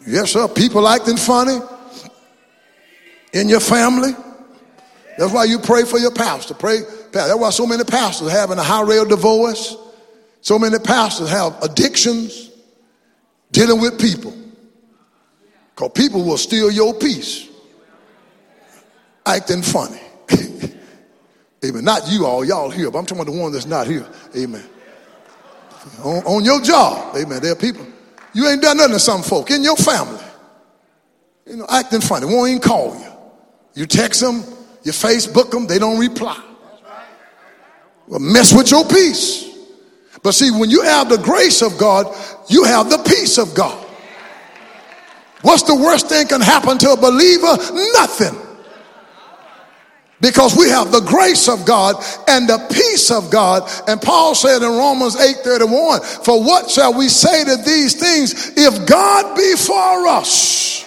Yes, 0.08 0.32
sir. 0.32 0.48
People 0.48 0.88
acting 0.88 1.18
funny. 1.18 1.60
in 3.36 3.50
your 3.50 3.60
family. 3.60 4.16
That's 5.18 5.32
why 5.32 5.44
you 5.44 5.60
pray 5.60 5.84
for 5.84 6.00
your 6.00 6.12
pastor. 6.12 6.54
Pray. 6.54 6.80
That's 7.12 7.36
why 7.36 7.50
so 7.50 7.68
many 7.68 7.84
pastors 7.84 8.32
having 8.32 8.58
a 8.58 8.64
high 8.64 8.82
rate 8.82 9.00
of 9.00 9.10
divorce. 9.10 9.76
So 10.42 10.58
many 10.58 10.80
pastors 10.80 11.30
have 11.30 11.62
addictions, 11.62 12.50
dealing 13.52 13.82
with 13.82 14.00
people. 14.00 14.34
Because 15.76 15.92
people 15.94 16.24
will 16.24 16.38
steal 16.38 16.72
your 16.72 16.94
peace, 16.94 17.50
acting 19.26 19.62
funny. 19.62 20.00
Amen. 21.66 21.84
Not 21.84 22.10
you 22.10 22.26
all, 22.26 22.46
y'all 22.46 22.70
here, 22.70 22.92
but 22.92 23.00
I'm 23.00 23.06
talking 23.06 23.22
about 23.24 23.34
the 23.34 23.40
one 23.40 23.52
that's 23.52 23.66
not 23.66 23.88
here. 23.88 24.08
Amen. 24.36 24.64
On, 26.04 26.24
on 26.26 26.44
your 26.44 26.62
job, 26.62 27.16
amen. 27.16 27.42
There 27.42 27.52
are 27.52 27.56
people. 27.56 27.86
You 28.34 28.48
ain't 28.48 28.62
done 28.62 28.78
nothing 28.78 28.94
to 28.94 29.00
some 29.00 29.22
folk 29.22 29.52
in 29.52 29.64
your 29.64 29.76
family. 29.76 30.24
You 31.46 31.58
know, 31.58 31.66
acting 31.70 32.02
funny. 32.02 32.26
Won't 32.26 32.50
even 32.50 32.62
call 32.62 32.96
you. 32.98 33.82
You 33.82 33.86
text 33.86 34.22
them, 34.22 34.44
you 34.84 34.92
Facebook 34.92 35.52
them, 35.52 35.68
they 35.68 35.80
don't 35.80 36.00
reply. 36.00 36.42
Well, 38.08 38.20
mess 38.20 38.54
with 38.54 38.72
your 38.72 38.86
peace. 38.86 39.56
But 40.24 40.34
see, 40.34 40.52
when 40.52 40.70
you 40.70 40.82
have 40.82 41.10
the 41.10 41.18
grace 41.18 41.62
of 41.62 41.78
God, 41.78 42.16
you 42.50 42.64
have 42.64 42.90
the 42.90 42.98
peace 42.98 43.38
of 43.38 43.54
God. 43.54 43.84
What's 45.42 45.64
the 45.64 45.76
worst 45.76 46.10
thing 46.10 46.28
can 46.28 46.42
happen 46.42 46.78
to 46.80 46.92
a 46.92 46.98
believer? 46.98 47.56
Nothing. 47.94 48.45
Because 50.26 50.58
we 50.58 50.70
have 50.70 50.92
the 50.92 51.02
grace 51.02 51.48
of 51.48 51.68
God 51.68 52.04
and 52.28 52.50
the 52.50 52.58
peace 52.72 53.12
of 53.12 53.30
God. 53.30 53.70
And 53.88 54.02
Paul 54.02 54.34
said 54.34 54.64
in 54.64 54.70
Romans 54.70 55.16
8:31, 55.18 56.26
for 56.26 56.42
what 56.42 56.68
shall 56.68 56.96
we 56.96 57.10
say 57.10 57.44
to 57.44 57.58
these 57.58 57.94
things? 57.94 58.54
If 58.58 58.88
God 58.88 59.36
be 59.36 59.54
for 59.56 60.08
us, 60.08 60.84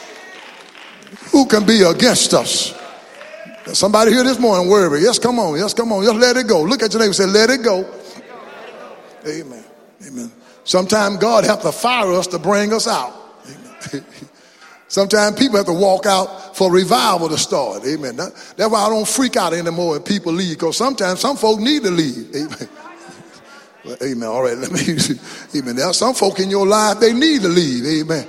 who 1.31 1.47
can 1.47 1.65
be 1.65 1.83
against 1.83 2.35
us? 2.35 2.75
Somebody 3.75 4.11
here 4.11 4.25
this 4.25 4.41
morning 4.41 4.69
worry. 4.69 5.03
Yes, 5.03 5.21
come 5.21 5.39
on. 5.39 5.57
Yes, 5.57 5.73
come 5.73 5.93
on. 5.93 6.03
Just 6.03 6.17
let 6.17 6.37
it 6.37 6.49
go. 6.49 6.63
Look 6.63 6.83
at 6.83 6.93
your 6.93 6.99
neighbor 6.99 7.11
and 7.11 7.15
say, 7.15 7.27
let 7.27 7.49
it 7.49 7.63
go. 7.63 7.87
Amen. 9.25 9.65
Amen. 10.05 10.33
Sometimes 10.65 11.19
God 11.19 11.45
have 11.45 11.63
to 11.63 11.71
fire 11.71 12.13
us 12.13 12.27
to 12.29 12.41
bring 12.41 12.73
us 12.73 12.89
out. 12.89 13.15
Amen. 13.47 14.05
Sometimes 14.89 15.39
people 15.39 15.59
have 15.59 15.67
to 15.67 15.73
walk 15.73 16.07
out 16.07 16.57
for 16.57 16.73
revival 16.73 17.29
to 17.29 17.37
start. 17.37 17.85
Amen. 17.87 18.17
that's 18.17 18.57
why 18.57 18.87
I 18.87 18.89
don't 18.89 19.07
freak 19.07 19.37
out 19.37 19.53
anymore 19.53 19.93
when 19.93 20.03
people 20.03 20.33
leave, 20.33 20.59
because 20.59 20.79
sometimes 20.79 21.21
some 21.21 21.37
folk 21.37 21.61
need 21.61 21.83
to 21.83 21.91
leave. 21.91 22.35
Amen. 22.35 22.69
Well, 23.85 23.97
amen. 24.03 24.29
All 24.29 24.43
right, 24.43 24.57
let 24.57 24.73
me 24.73 24.81
Amen. 25.57 25.77
There 25.77 25.87
are 25.87 25.95
some 25.95 26.15
folk 26.15 26.41
in 26.41 26.49
your 26.49 26.67
life, 26.67 27.01
they 27.01 27.13
need 27.13 27.43
to 27.43 27.49
leave. 27.49 27.85
Amen. 28.03 28.27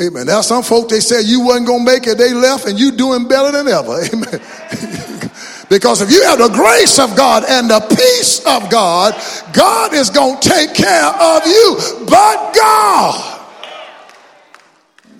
Amen. 0.00 0.26
There 0.26 0.34
are 0.34 0.42
some 0.42 0.62
folk 0.62 0.88
they 0.88 1.00
said 1.00 1.26
you 1.26 1.44
wasn't 1.44 1.66
gonna 1.66 1.84
make 1.84 2.06
it, 2.06 2.16
they 2.16 2.32
left, 2.32 2.66
and 2.66 2.78
you 2.78 2.90
doing 2.90 3.28
better 3.28 3.52
than 3.52 3.68
ever. 3.68 4.02
Amen. 4.12 4.40
because 5.68 6.00
if 6.00 6.10
you 6.10 6.24
have 6.24 6.38
the 6.38 6.48
grace 6.48 6.98
of 6.98 7.14
God 7.14 7.44
and 7.46 7.68
the 7.68 7.80
peace 7.80 8.40
of 8.46 8.70
God, 8.70 9.14
God 9.52 9.92
is 9.92 10.08
gonna 10.08 10.40
take 10.40 10.74
care 10.74 11.12
of 11.12 11.46
you. 11.46 11.76
But 12.08 12.54
God 12.54 13.33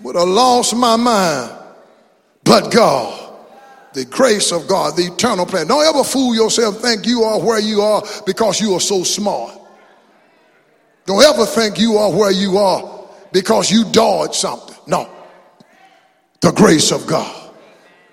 would 0.05 0.17
have 0.17 0.29
lost 0.29 0.77
my 0.77 0.97
mind. 0.97 1.51
But 2.45 2.71
God, 2.71 3.35
the 3.95 4.05
grace 4.05 4.53
of 4.53 4.69
God, 4.69 4.97
the 4.97 5.05
eternal 5.05 5.47
plan. 5.47 5.67
Don't 5.67 5.85
ever 5.85 6.05
fool 6.05 6.35
yourself, 6.35 6.81
think 6.81 7.07
you 7.07 7.23
are 7.23 7.41
where 7.41 7.59
you 7.59 7.81
are 7.81 8.03
because 8.27 8.61
you 8.61 8.75
are 8.75 8.81
so 8.81 9.03
smart. 9.03 9.59
Don't 11.07 11.23
ever 11.23 11.47
think 11.47 11.81
you 11.81 11.97
are 11.97 12.13
where 12.13 12.31
you 12.31 12.59
are 12.59 13.09
because 13.33 13.71
you 13.71 13.91
dodged 13.91 14.35
something. 14.35 14.77
No. 14.87 15.11
The 16.41 16.53
grace 16.53 16.93
of 16.93 17.07
God. 17.07 17.53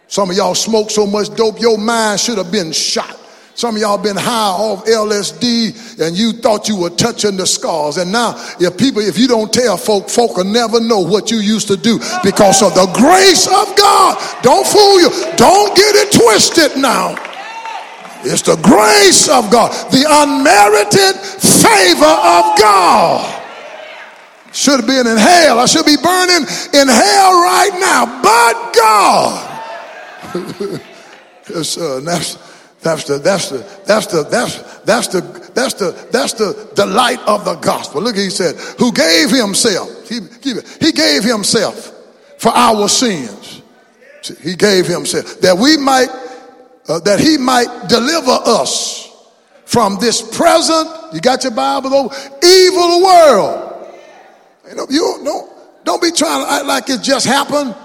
Some 0.07 0.29
of 0.29 0.37
y'all 0.37 0.55
smoke 0.55 0.91
so 0.91 1.05
much 1.05 1.33
dope, 1.35 1.59
your 1.59 1.77
mind 1.77 2.19
should 2.21 2.37
have 2.37 2.51
been 2.51 2.71
shot. 2.71 3.17
Some 3.53 3.75
of 3.75 3.81
y'all 3.81 3.97
been 3.97 4.15
high 4.15 4.49
off 4.49 4.85
LSD 4.85 5.99
and 5.99 6.17
you 6.17 6.31
thought 6.31 6.69
you 6.69 6.77
were 6.77 6.89
touching 6.89 7.37
the 7.37 7.45
scars. 7.45 7.97
And 7.97 8.11
now, 8.11 8.33
if 8.59 8.77
people, 8.77 9.01
if 9.01 9.17
you 9.17 9.27
don't 9.27 9.51
tell 9.51 9.77
folk, 9.77 10.09
folk 10.09 10.37
will 10.37 10.45
never 10.45 10.79
know 10.79 10.99
what 10.99 11.29
you 11.29 11.37
used 11.37 11.67
to 11.67 11.77
do 11.77 11.99
because 12.23 12.63
of 12.63 12.73
the 12.73 12.87
grace 12.95 13.47
of 13.47 13.75
God. 13.77 14.17
Don't 14.41 14.65
fool 14.65 15.01
you. 15.01 15.09
Don't 15.35 15.75
get 15.75 15.95
it 15.95 16.11
twisted 16.11 16.81
now. 16.81 17.15
It's 18.23 18.43
the 18.43 18.55
grace 18.61 19.27
of 19.27 19.51
God, 19.51 19.71
the 19.91 20.05
unmerited 20.07 21.15
favor 21.41 22.05
of 22.05 22.57
God. 22.57 23.41
Should 24.53 24.81
have 24.81 24.87
been 24.87 25.07
in 25.07 25.17
hell. 25.17 25.59
I 25.59 25.65
should 25.65 25.85
be 25.85 25.97
burning 25.97 26.45
in 26.73 26.87
hell 26.87 27.33
right 27.41 27.71
now, 27.79 28.21
but 28.21 28.73
God. 28.75 29.51
yes, 31.49 31.77
uh, 31.77 31.99
that's, 32.81 33.03
the 33.03 33.19
that's 33.19 33.49
the 33.49 33.57
that's 33.85 34.07
the 34.07 34.23
that's 34.23 34.57
that's 34.81 35.07
the 35.07 35.21
that's 35.53 35.73
the 35.75 36.07
that's 36.11 36.33
the 36.33 36.71
delight 36.75 37.19
of 37.27 37.45
the 37.45 37.55
gospel. 37.55 38.01
Look, 38.01 38.15
he 38.15 38.29
said, 38.29 38.55
who 38.79 38.91
gave 38.91 39.29
himself. 39.29 40.09
He, 40.09 40.19
he 40.79 40.91
gave 40.91 41.23
himself 41.23 41.93
for 42.37 42.49
our 42.49 42.89
sins. 42.89 43.61
He 44.41 44.55
gave 44.55 44.87
himself 44.87 45.39
that 45.41 45.57
we 45.57 45.77
might 45.77 46.09
uh, 46.89 46.99
that 47.01 47.19
he 47.19 47.37
might 47.37 47.87
deliver 47.87 48.37
us 48.45 49.09
from 49.65 49.97
this 49.99 50.21
present. 50.35 51.13
You 51.13 51.21
got 51.21 51.43
your 51.43 51.53
Bible 51.53 51.89
though? 51.89 52.11
Evil 52.43 53.03
world. 53.03 53.87
You 54.69 54.75
know, 54.75 54.87
you 54.89 55.21
don't 55.23 55.51
don't 55.83 56.01
be 56.01 56.11
trying 56.11 56.45
to 56.45 56.51
act 56.51 56.65
like 56.65 56.89
it 56.89 57.01
just 57.01 57.27
happened. 57.27 57.75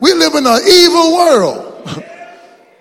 We 0.00 0.12
live 0.12 0.34
in 0.34 0.46
an 0.46 0.60
evil 0.66 1.14
world. 1.14 1.67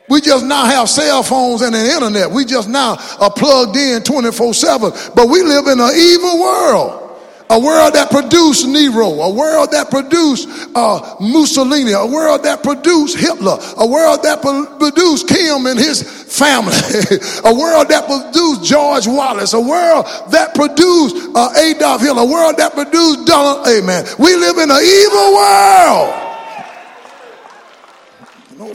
We 0.09 0.21
just 0.21 0.45
now 0.45 0.65
have 0.65 0.89
cell 0.89 1.21
phones 1.21 1.61
and 1.61 1.75
an 1.75 1.85
internet. 1.85 2.31
We 2.31 2.45
just 2.45 2.69
now 2.69 2.97
are 3.19 3.31
plugged 3.31 3.75
in 3.75 4.03
24 4.03 4.53
7. 4.53 4.91
But 5.15 5.29
we 5.29 5.43
live 5.43 5.67
in 5.67 5.79
an 5.79 5.91
evil 5.95 6.39
world. 6.39 7.03
A 7.49 7.57
world 7.59 7.93
that 7.93 8.11
produced 8.11 8.67
Nero, 8.67 9.07
a 9.07 9.33
world 9.33 9.71
that 9.71 9.89
produced 9.89 10.49
uh, 10.75 11.15
Mussolini, 11.21 11.93
a 11.93 12.05
world 12.05 12.43
that 12.43 12.61
produced 12.61 13.17
Hitler, 13.17 13.57
a 13.77 13.87
world 13.87 14.21
that 14.23 14.41
produced 14.41 15.29
Kim 15.29 15.65
and 15.65 15.79
his 15.79 16.03
family, 16.03 16.75
a 17.45 17.53
world 17.55 17.87
that 17.87 18.03
produced 18.05 18.65
George 18.65 19.07
Wallace, 19.07 19.53
a 19.53 19.61
world 19.61 20.05
that 20.29 20.55
produced 20.55 21.15
uh, 21.35 21.53
Adolf 21.55 22.01
Hitler, 22.01 22.23
a 22.23 22.25
world 22.25 22.57
that 22.57 22.73
produced 22.73 23.25
Donald. 23.25 23.65
Amen. 23.65 24.05
We 24.19 24.35
live 24.35 24.57
in 24.57 24.69
an 24.69 24.83
evil 24.83 25.35
world. 25.35 26.36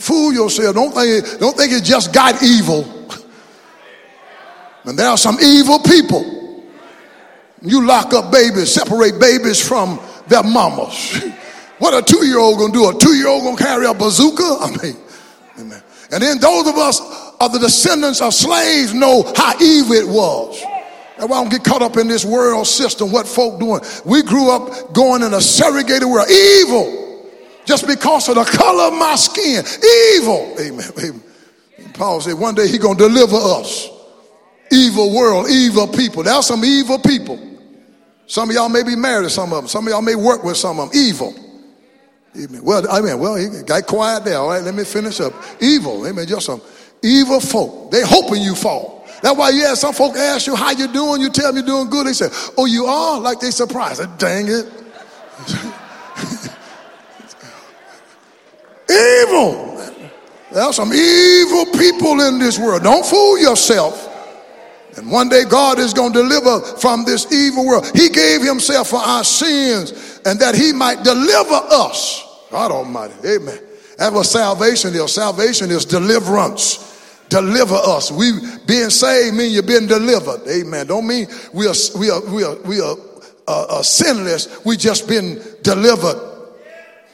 Fool 0.00 0.32
yourself. 0.32 0.74
Don't 0.74 0.92
think, 0.92 1.38
don't 1.38 1.56
think 1.56 1.72
it 1.72 1.84
just 1.84 2.12
got 2.12 2.42
evil. 2.42 3.08
And 4.84 4.98
there 4.98 5.08
are 5.08 5.16
some 5.16 5.38
evil 5.40 5.78
people. 5.78 6.64
You 7.62 7.86
lock 7.86 8.12
up 8.12 8.32
babies, 8.32 8.74
separate 8.74 9.20
babies 9.20 9.66
from 9.66 10.00
their 10.26 10.42
mamas. 10.42 11.22
What 11.78 11.94
a 11.94 12.02
two 12.02 12.26
year 12.26 12.38
old 12.38 12.58
gonna 12.58 12.72
do? 12.72 12.88
A 12.88 12.98
two 12.98 13.14
year 13.14 13.28
old 13.28 13.44
gonna 13.44 13.56
carry 13.56 13.86
a 13.86 13.94
bazooka? 13.94 14.42
I 14.42 14.70
mean, 14.82 14.96
amen. 15.58 15.82
And 16.10 16.22
then 16.22 16.38
those 16.38 16.66
of 16.66 16.76
us 16.76 17.00
are 17.40 17.48
the 17.48 17.58
descendants 17.58 18.20
of 18.20 18.34
slaves 18.34 18.92
know 18.94 19.32
how 19.36 19.54
evil 19.60 19.92
it 19.92 20.08
was. 20.08 20.60
That's 21.16 21.28
why 21.28 21.40
don't 21.40 21.50
get 21.50 21.64
caught 21.64 21.82
up 21.82 21.96
in 21.96 22.08
this 22.08 22.24
world 22.24 22.66
system, 22.66 23.12
what 23.12 23.28
folk 23.28 23.60
doing. 23.60 23.80
We 24.04 24.22
grew 24.22 24.50
up 24.50 24.92
going 24.92 25.22
in 25.22 25.34
a 25.34 25.40
segregated 25.40 26.08
world. 26.08 26.28
Evil 26.30 27.01
just 27.64 27.86
because 27.86 28.28
of 28.28 28.36
the 28.36 28.44
color 28.44 28.84
of 28.84 28.94
my 28.94 29.14
skin. 29.14 29.64
Evil. 30.16 30.56
Amen. 30.58 30.90
Amen. 30.98 31.22
Paul 31.94 32.20
said 32.20 32.34
one 32.34 32.54
day 32.54 32.68
he 32.68 32.78
gonna 32.78 32.98
deliver 32.98 33.36
us. 33.36 33.88
Evil 34.70 35.14
world, 35.14 35.50
evil 35.50 35.86
people. 35.86 36.22
There 36.22 36.32
are 36.32 36.42
some 36.42 36.64
evil 36.64 36.98
people. 36.98 37.38
Some 38.26 38.48
of 38.48 38.56
y'all 38.56 38.70
may 38.70 38.82
be 38.82 38.96
married 38.96 39.24
to 39.24 39.30
some 39.30 39.52
of 39.52 39.58
them. 39.58 39.68
Some 39.68 39.86
of 39.86 39.92
y'all 39.92 40.02
may 40.02 40.14
work 40.14 40.42
with 40.42 40.56
some 40.56 40.80
of 40.80 40.90
them. 40.90 40.98
Evil. 40.98 41.34
Amen. 42.34 42.64
Well, 42.64 42.90
I 42.90 43.02
mean, 43.02 43.18
well, 43.18 43.62
got 43.64 43.86
quiet 43.86 44.24
there. 44.24 44.38
All 44.38 44.48
right, 44.48 44.62
let 44.62 44.74
me 44.74 44.84
finish 44.84 45.20
up. 45.20 45.34
Evil. 45.60 46.06
Amen. 46.06 46.26
Just 46.26 46.46
some 46.46 46.62
evil 47.02 47.40
folk. 47.40 47.90
They 47.90 48.02
hoping 48.02 48.40
you 48.40 48.54
fall. 48.54 49.06
That's 49.22 49.36
why 49.36 49.50
you 49.50 49.76
some 49.76 49.92
folk 49.92 50.16
ask 50.16 50.46
you 50.46 50.56
how 50.56 50.70
you 50.70 50.88
doing. 50.88 51.20
You 51.20 51.28
tell 51.28 51.52
them 51.52 51.56
you're 51.56 51.66
doing 51.66 51.90
good. 51.90 52.06
They 52.06 52.14
say, 52.14 52.28
"Oh, 52.56 52.64
you 52.64 52.86
are." 52.86 53.20
Like 53.20 53.38
they 53.38 53.50
surprised. 53.50 54.02
Dang 54.18 54.48
it. 54.48 54.66
Evil. 58.92 59.72
There 60.52 60.62
are 60.62 60.72
some 60.72 60.92
evil 60.92 61.66
people 61.78 62.20
in 62.20 62.38
this 62.38 62.58
world. 62.58 62.82
Don't 62.82 63.06
fool 63.06 63.38
yourself. 63.38 64.08
And 64.96 65.10
one 65.10 65.30
day 65.30 65.44
God 65.48 65.78
is 65.78 65.94
going 65.94 66.12
to 66.12 66.22
deliver 66.22 66.60
from 66.76 67.04
this 67.04 67.32
evil 67.32 67.66
world. 67.66 67.90
He 67.94 68.10
gave 68.10 68.42
himself 68.42 68.90
for 68.90 69.00
our 69.00 69.24
sins 69.24 70.20
and 70.26 70.38
that 70.40 70.54
he 70.54 70.72
might 70.72 71.02
deliver 71.02 71.54
us. 71.54 72.28
God 72.50 72.70
Almighty. 72.70 73.14
Amen. 73.26 73.58
That's 73.96 74.14
what 74.14 74.26
salvation 74.26 74.94
is. 74.94 75.14
Salvation 75.14 75.70
is 75.70 75.86
deliverance. 75.86 76.90
Deliver 77.30 77.76
us. 77.76 78.12
We 78.12 78.32
being 78.66 78.90
saved 78.90 79.34
mean 79.34 79.52
you've 79.52 79.66
been 79.66 79.86
delivered. 79.86 80.46
Amen. 80.46 80.86
Don't 80.86 81.06
mean 81.06 81.26
we 81.54 81.66
are 81.66 81.74
we 81.96 82.10
are 82.10 82.20
we 82.26 82.44
are 82.44 82.56
we 82.56 82.80
are 82.80 82.96
uh, 83.48 83.62
uh, 83.70 83.82
sinless. 83.82 84.62
We 84.66 84.76
just 84.76 85.08
been 85.08 85.42
delivered 85.62 86.31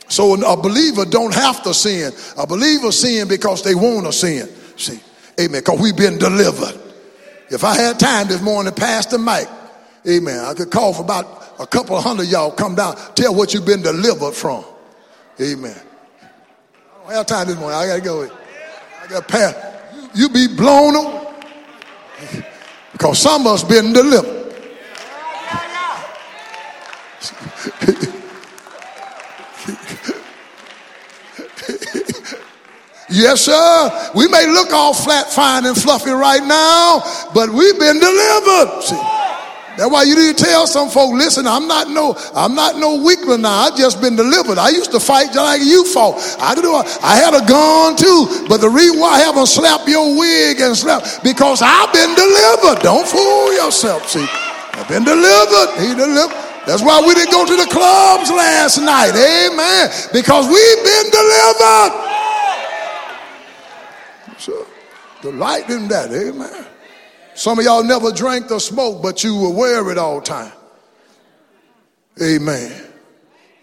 So 0.08 0.34
a 0.34 0.56
believer 0.56 1.04
don't 1.04 1.34
have 1.34 1.62
to 1.64 1.74
sin. 1.74 2.12
A 2.38 2.46
believer 2.46 2.90
sin 2.90 3.28
because 3.28 3.62
they 3.62 3.74
want 3.74 4.06
to 4.06 4.12
sin. 4.12 4.48
See, 4.76 5.00
amen, 5.38 5.60
because 5.60 5.80
we've 5.80 5.96
been 5.96 6.18
delivered. 6.18 6.80
If 7.50 7.62
I 7.62 7.74
had 7.74 8.00
time 8.00 8.28
this 8.28 8.40
morning, 8.40 8.72
Pastor 8.74 9.18
Mike, 9.18 9.48
amen, 10.08 10.44
I 10.44 10.54
could 10.54 10.70
call 10.70 10.94
for 10.94 11.02
about 11.02 11.60
a 11.60 11.66
couple 11.66 11.96
of 11.96 12.02
hundred 12.04 12.28
y'all 12.28 12.50
come 12.50 12.74
down, 12.74 12.96
tell 13.14 13.34
what 13.34 13.52
you've 13.52 13.66
been 13.66 13.82
delivered 13.82 14.32
from. 14.32 14.64
Amen. 15.40 15.76
I 16.22 17.04
don't 17.04 17.12
have 17.12 17.26
time 17.26 17.46
this 17.46 17.56
morning. 17.56 17.78
I 17.78 17.86
got 17.86 17.96
to 17.96 18.00
go. 18.00 18.22
I 18.24 19.06
got 19.08 19.28
to 19.28 19.32
pass. 19.32 19.54
You 20.14 20.28
be 20.28 20.48
blown 20.48 20.96
away. 20.96 21.24
Because 22.92 23.18
some 23.20 23.46
of 23.46 23.52
us 23.52 23.62
been 23.62 23.92
delivered. 23.92 24.52
Yes, 33.10 33.40
sir. 33.40 34.10
We 34.14 34.28
may 34.28 34.46
look 34.46 34.72
all 34.72 34.92
flat, 34.92 35.32
fine, 35.32 35.64
and 35.64 35.76
fluffy 35.76 36.10
right 36.10 36.44
now, 36.44 37.00
but 37.32 37.48
we've 37.48 37.78
been 37.78 37.98
delivered. 37.98 38.82
See, 38.82 39.00
that's 39.78 39.90
why 39.90 40.02
you 40.02 40.14
need 40.14 40.36
to 40.36 40.44
tell 40.44 40.66
some 40.66 40.90
folk, 40.90 41.14
listen, 41.14 41.46
I'm 41.46 41.66
not 41.66 41.88
no, 41.88 42.14
I'm 42.34 42.54
not 42.54 42.76
no 42.76 43.02
weakling 43.02 43.42
now. 43.42 43.70
I 43.72 43.76
just 43.76 44.02
been 44.02 44.14
delivered. 44.14 44.58
I 44.58 44.68
used 44.68 44.92
to 44.92 45.00
fight 45.00 45.32
just 45.32 45.38
like 45.38 45.62
you 45.62 45.86
fought. 45.86 46.20
I 46.38 46.54
do. 46.54 46.68
I 46.74 47.16
had 47.16 47.32
a 47.32 47.46
gun 47.48 47.96
too, 47.96 48.46
but 48.46 48.58
the 48.60 48.68
reason 48.68 49.00
why 49.00 49.14
I 49.16 49.18
haven't 49.20 49.46
slapped 49.46 49.88
your 49.88 50.18
wig 50.18 50.60
and 50.60 50.76
slapped 50.76 51.24
because 51.24 51.62
I've 51.62 51.92
been 51.94 52.14
delivered. 52.14 52.82
Don't 52.82 53.08
fool 53.08 53.54
yourself. 53.54 54.06
See, 54.08 54.26
I've 54.74 54.88
been 54.88 55.04
delivered. 55.04 55.80
He 55.80 55.94
delivered. 55.94 56.37
That's 56.68 56.82
why 56.82 57.00
we 57.00 57.14
didn't 57.14 57.32
go 57.32 57.46
to 57.46 57.56
the 57.56 57.64
clubs 57.70 58.30
last 58.30 58.76
night. 58.76 59.12
Amen. 59.16 59.90
Because 60.12 60.46
we've 60.46 60.84
been 60.84 61.10
delivered. 61.10 61.92
So, 64.36 64.66
Delight 65.22 65.70
in 65.70 65.88
that, 65.88 66.12
amen. 66.12 66.66
Some 67.34 67.58
of 67.58 67.64
y'all 67.64 67.82
never 67.82 68.12
drank 68.12 68.50
or 68.50 68.60
smoked, 68.60 69.02
but 69.02 69.24
you 69.24 69.34
were 69.34 69.48
aware 69.48 69.90
it 69.90 69.96
all 69.96 70.20
time. 70.20 70.52
Amen. 72.22 72.84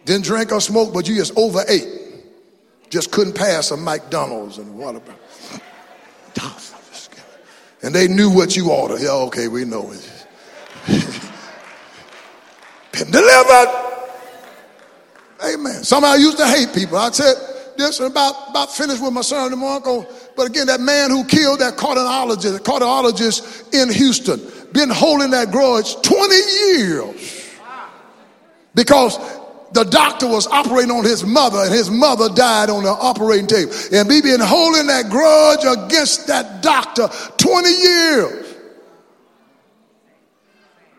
Didn't 0.06 0.26
drink 0.26 0.52
or 0.52 0.60
smoke, 0.60 0.92
but 0.92 1.08
you 1.08 1.16
just 1.16 1.38
overate. 1.38 1.88
Just 2.90 3.12
couldn't 3.12 3.34
pass 3.34 3.70
a 3.70 3.78
McDonald's 3.78 4.58
and 4.58 4.76
water. 4.78 5.00
And 7.84 7.94
they 7.94 8.08
knew 8.08 8.32
what 8.32 8.56
you 8.56 8.72
ordered. 8.72 9.00
Yeah, 9.00 9.12
okay, 9.28 9.48
we 9.48 9.64
know 9.64 9.92
it. 9.92 10.15
Been 13.00 13.12
delivered. 13.12 13.86
Amen. 15.44 15.84
Somebody 15.84 16.14
I 16.14 16.24
used 16.24 16.38
to 16.38 16.48
hate 16.48 16.74
people. 16.74 16.98
I 16.98 17.12
said 17.12 17.36
this 17.78 18.00
and 18.00 18.10
about, 18.10 18.50
about 18.50 18.72
finished 18.72 19.04
with 19.04 19.12
my 19.12 19.22
son 19.22 19.52
sermon 19.52 19.52
tomorrow. 19.52 20.08
But 20.36 20.48
again, 20.48 20.68
that 20.68 20.80
man 20.80 21.10
who 21.10 21.26
killed 21.26 21.60
that 21.60 21.76
cardiologist, 21.76 22.60
cardiologist 22.60 23.74
in 23.74 23.92
Houston, 23.92 24.40
been 24.72 24.90
holding 24.90 25.32
that 25.32 25.52
grudge 25.52 25.96
20 26.02 26.36
years 26.36 27.52
because 28.74 29.18
the 29.74 29.84
doctor 29.84 30.28
was 30.28 30.48
operating 30.48 30.92
on 30.92 31.04
his 31.04 31.26
mother 31.26 31.60
and 31.60 31.74
his 31.74 31.90
mother 31.92 32.30
died 32.30 32.70
on 32.70 32.84
the 32.84 32.90
operating 32.90 33.48
table. 33.48 33.74
And 33.92 34.10
he 34.10 34.22
been 34.22 34.40
holding 34.40 34.88
that 34.88 35.10
grudge 35.10 35.66
against 35.66 36.28
that 36.28 36.62
doctor 36.62 37.10
20 37.38 37.70
years. 37.70 38.56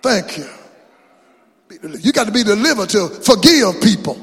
Thank 0.03 0.39
you. 0.39 0.47
You 1.70 2.12
got 2.12 2.26
to 2.26 2.33
be 2.33 2.44
delivered 2.44 2.88
to 2.90 3.09
forgive 3.09 3.81
people. 3.83 4.18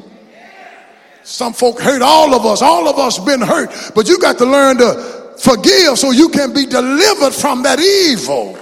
Some 1.23 1.53
folk 1.53 1.79
hurt 1.79 2.01
all 2.01 2.33
of 2.33 2.45
us. 2.45 2.61
All 2.61 2.87
of 2.87 2.97
us 2.97 3.19
been 3.19 3.41
hurt. 3.41 3.69
But 3.95 4.07
you 4.07 4.19
got 4.19 4.37
to 4.39 4.45
learn 4.45 4.77
to 4.77 5.35
forgive 5.39 5.97
so 5.97 6.11
you 6.11 6.29
can 6.29 6.53
be 6.53 6.65
delivered 6.65 7.33
from 7.33 7.63
that 7.63 7.79
evil. 7.79 8.57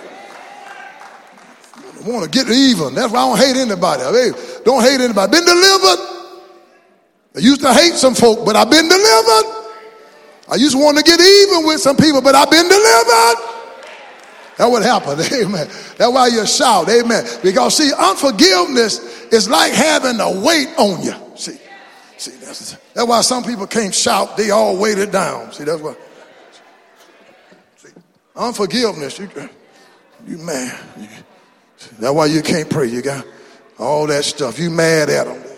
I 1.75 2.09
want 2.09 2.23
to 2.23 2.29
get 2.29 2.49
even. 2.49 2.95
That's 2.95 3.13
why 3.13 3.21
I 3.21 3.27
don't 3.29 3.37
hate 3.37 3.57
anybody. 3.57 4.03
I 4.03 4.61
don't 4.65 4.83
hate 4.83 5.01
anybody. 5.01 5.31
Been 5.31 5.45
delivered. 5.45 5.99
I 7.35 7.39
used 7.39 7.61
to 7.61 7.73
hate 7.73 7.93
some 7.93 8.15
folk, 8.15 8.45
but 8.45 8.55
I've 8.55 8.69
been 8.69 8.89
delivered. 8.89 9.61
I 10.49 10.55
used 10.55 10.75
to 10.75 10.83
want 10.83 10.97
to 10.97 11.03
get 11.03 11.19
even 11.19 11.65
with 11.65 11.79
some 11.79 11.95
people, 11.95 12.21
but 12.21 12.35
I've 12.35 12.49
been 12.49 12.67
delivered. 12.67 13.50
That's 14.57 14.69
what 14.69 14.83
happened. 14.83 15.21
Amen. 15.33 15.67
That's 15.97 16.11
why 16.11 16.27
you 16.27 16.45
shout. 16.45 16.89
Amen. 16.89 17.25
Because 17.41 17.77
see, 17.77 17.91
unforgiveness 17.97 19.23
is 19.31 19.49
like 19.49 19.71
having 19.71 20.19
a 20.19 20.41
weight 20.45 20.69
on 20.77 21.01
you. 21.01 21.13
See, 21.35 21.57
See, 22.21 22.29
that's, 22.33 22.73
that's 22.93 23.07
why 23.07 23.21
some 23.21 23.43
people 23.43 23.65
can't 23.65 23.95
shout. 23.95 24.37
They 24.37 24.51
all 24.51 24.77
weighted 24.77 25.11
down. 25.11 25.51
See, 25.53 25.63
that's 25.63 25.81
why. 25.81 25.95
See, 27.77 27.89
unforgiveness, 28.35 29.17
you, 29.17 29.27
you 30.27 30.37
mad. 30.37 30.79
That's 31.97 32.13
why 32.13 32.27
you 32.27 32.43
can't 32.43 32.69
pray. 32.69 32.85
You 32.89 33.01
got 33.01 33.25
all 33.79 34.05
that 34.05 34.23
stuff. 34.23 34.59
You 34.59 34.69
mad 34.69 35.09
at 35.09 35.25
them. 35.25 35.50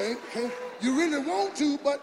You 0.00 0.96
really 0.96 1.18
want 1.18 1.56
to, 1.56 1.76
but 1.78 2.00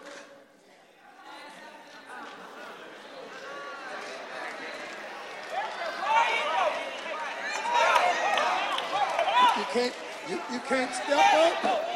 you 9.56 9.64
can't, 9.72 9.94
you, 10.28 10.36
you 10.52 10.60
can't 10.68 10.94
step 10.94 11.18
up. 11.64 11.86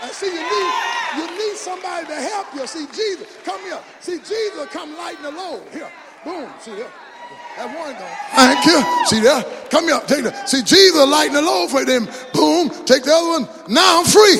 I 0.00 0.10
see, 0.10 0.26
you 0.26 0.32
need 0.32 0.88
you 1.16 1.26
need 1.38 1.56
somebody 1.56 2.06
to 2.06 2.14
help 2.14 2.46
you. 2.54 2.66
See, 2.66 2.86
Jesus, 2.86 3.26
come 3.44 3.60
here. 3.60 3.80
See, 4.00 4.18
Jesus 4.18 4.68
come 4.70 4.96
lighten 4.96 5.22
the 5.22 5.32
load. 5.32 5.62
Here, 5.70 5.92
boom. 6.24 6.50
See 6.60 6.74
there. 6.76 7.07
That 7.56 7.66
one 7.74 7.94
going. 7.98 8.16
Thank 8.34 8.64
you. 8.66 8.78
See 9.06 9.20
there. 9.20 9.42
Come 9.70 9.84
here. 9.84 10.00
Take 10.06 10.24
that. 10.24 10.48
See, 10.48 10.62
Jesus 10.62 11.06
lighten 11.06 11.34
the 11.34 11.42
load 11.42 11.70
for 11.70 11.84
them. 11.84 12.06
Boom. 12.32 12.70
Take 12.86 13.04
the 13.04 13.12
other 13.12 13.42
one. 13.42 13.48
Now 13.68 14.00
I'm 14.00 14.06
free. 14.06 14.38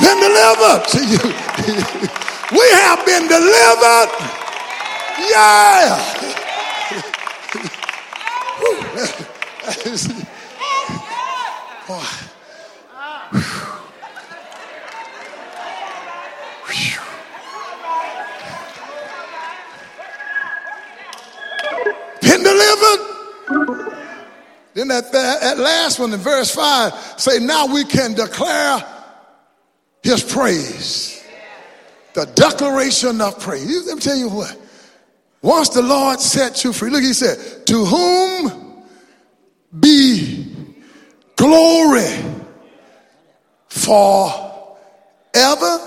Been 0.00 0.18
delivered. 0.20 0.86
See 0.88 1.06
you. 1.12 2.16
We 2.52 2.68
have 2.72 3.06
been 3.06 3.28
delivered. 3.28 4.10
Yeah. 5.30 6.20
Been 22.20 22.42
delivered. 22.42 23.00
Then 24.74 24.88
that, 24.88 25.12
that 25.12 25.58
last 25.58 25.98
one 25.98 26.12
in 26.12 26.20
verse 26.20 26.54
5 26.54 27.14
say, 27.18 27.38
now 27.38 27.66
we 27.66 27.84
can 27.84 28.14
declare 28.14 28.84
his 30.02 30.22
praise 30.22 31.20
the 32.14 32.26
declaration 32.26 33.20
of 33.20 33.38
praise. 33.40 33.86
Let 33.86 33.96
me 33.96 34.02
tell 34.02 34.16
you 34.16 34.28
what. 34.28 34.56
Once 35.42 35.70
the 35.70 35.82
Lord 35.82 36.20
set 36.20 36.64
you 36.64 36.72
free, 36.72 36.90
look, 36.90 37.02
he 37.02 37.12
said, 37.12 37.66
To 37.66 37.84
whom 37.84 38.84
be 39.78 40.54
glory 41.36 42.08
for 43.68 44.76
ever 45.34 45.78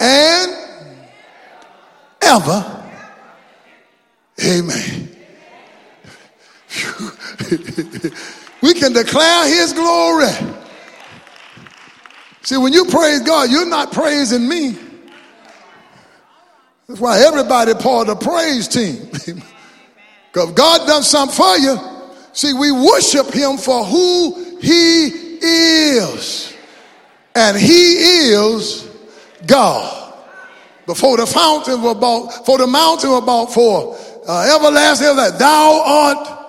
and 0.00 0.52
ever. 2.20 2.88
Amen. 4.44 4.99
we 8.62 8.74
can 8.74 8.92
declare 8.92 9.48
his 9.48 9.72
glory. 9.72 10.28
See, 12.42 12.56
when 12.56 12.72
you 12.72 12.84
praise 12.86 13.20
God, 13.20 13.50
you're 13.50 13.68
not 13.68 13.92
praising 13.92 14.48
me. 14.48 14.76
That's 16.88 17.00
why 17.00 17.20
everybody 17.20 17.74
part 17.74 18.08
of 18.08 18.18
the 18.18 18.24
praise 18.24 18.68
team. 18.68 19.10
Because 20.32 20.52
God 20.52 20.86
done 20.86 21.02
something 21.02 21.36
for 21.36 21.56
you. 21.58 21.76
See, 22.32 22.52
we 22.52 22.70
worship 22.70 23.32
him 23.32 23.56
for 23.56 23.84
who 23.84 24.58
he 24.60 25.06
is. 25.42 26.54
And 27.34 27.56
he 27.56 28.30
is 28.32 28.88
God. 29.44 30.14
Before 30.86 31.16
the 31.16 31.26
fountain 31.26 31.82
was 31.82 31.96
bought, 31.96 32.46
for 32.46 32.58
the 32.58 32.66
mountain 32.68 33.10
was 33.10 33.24
bought 33.24 33.52
for 33.52 33.96
uh, 34.28 34.56
everlasting, 34.56 35.16
that 35.16 35.38
thou 35.38 35.82
art 35.84 36.39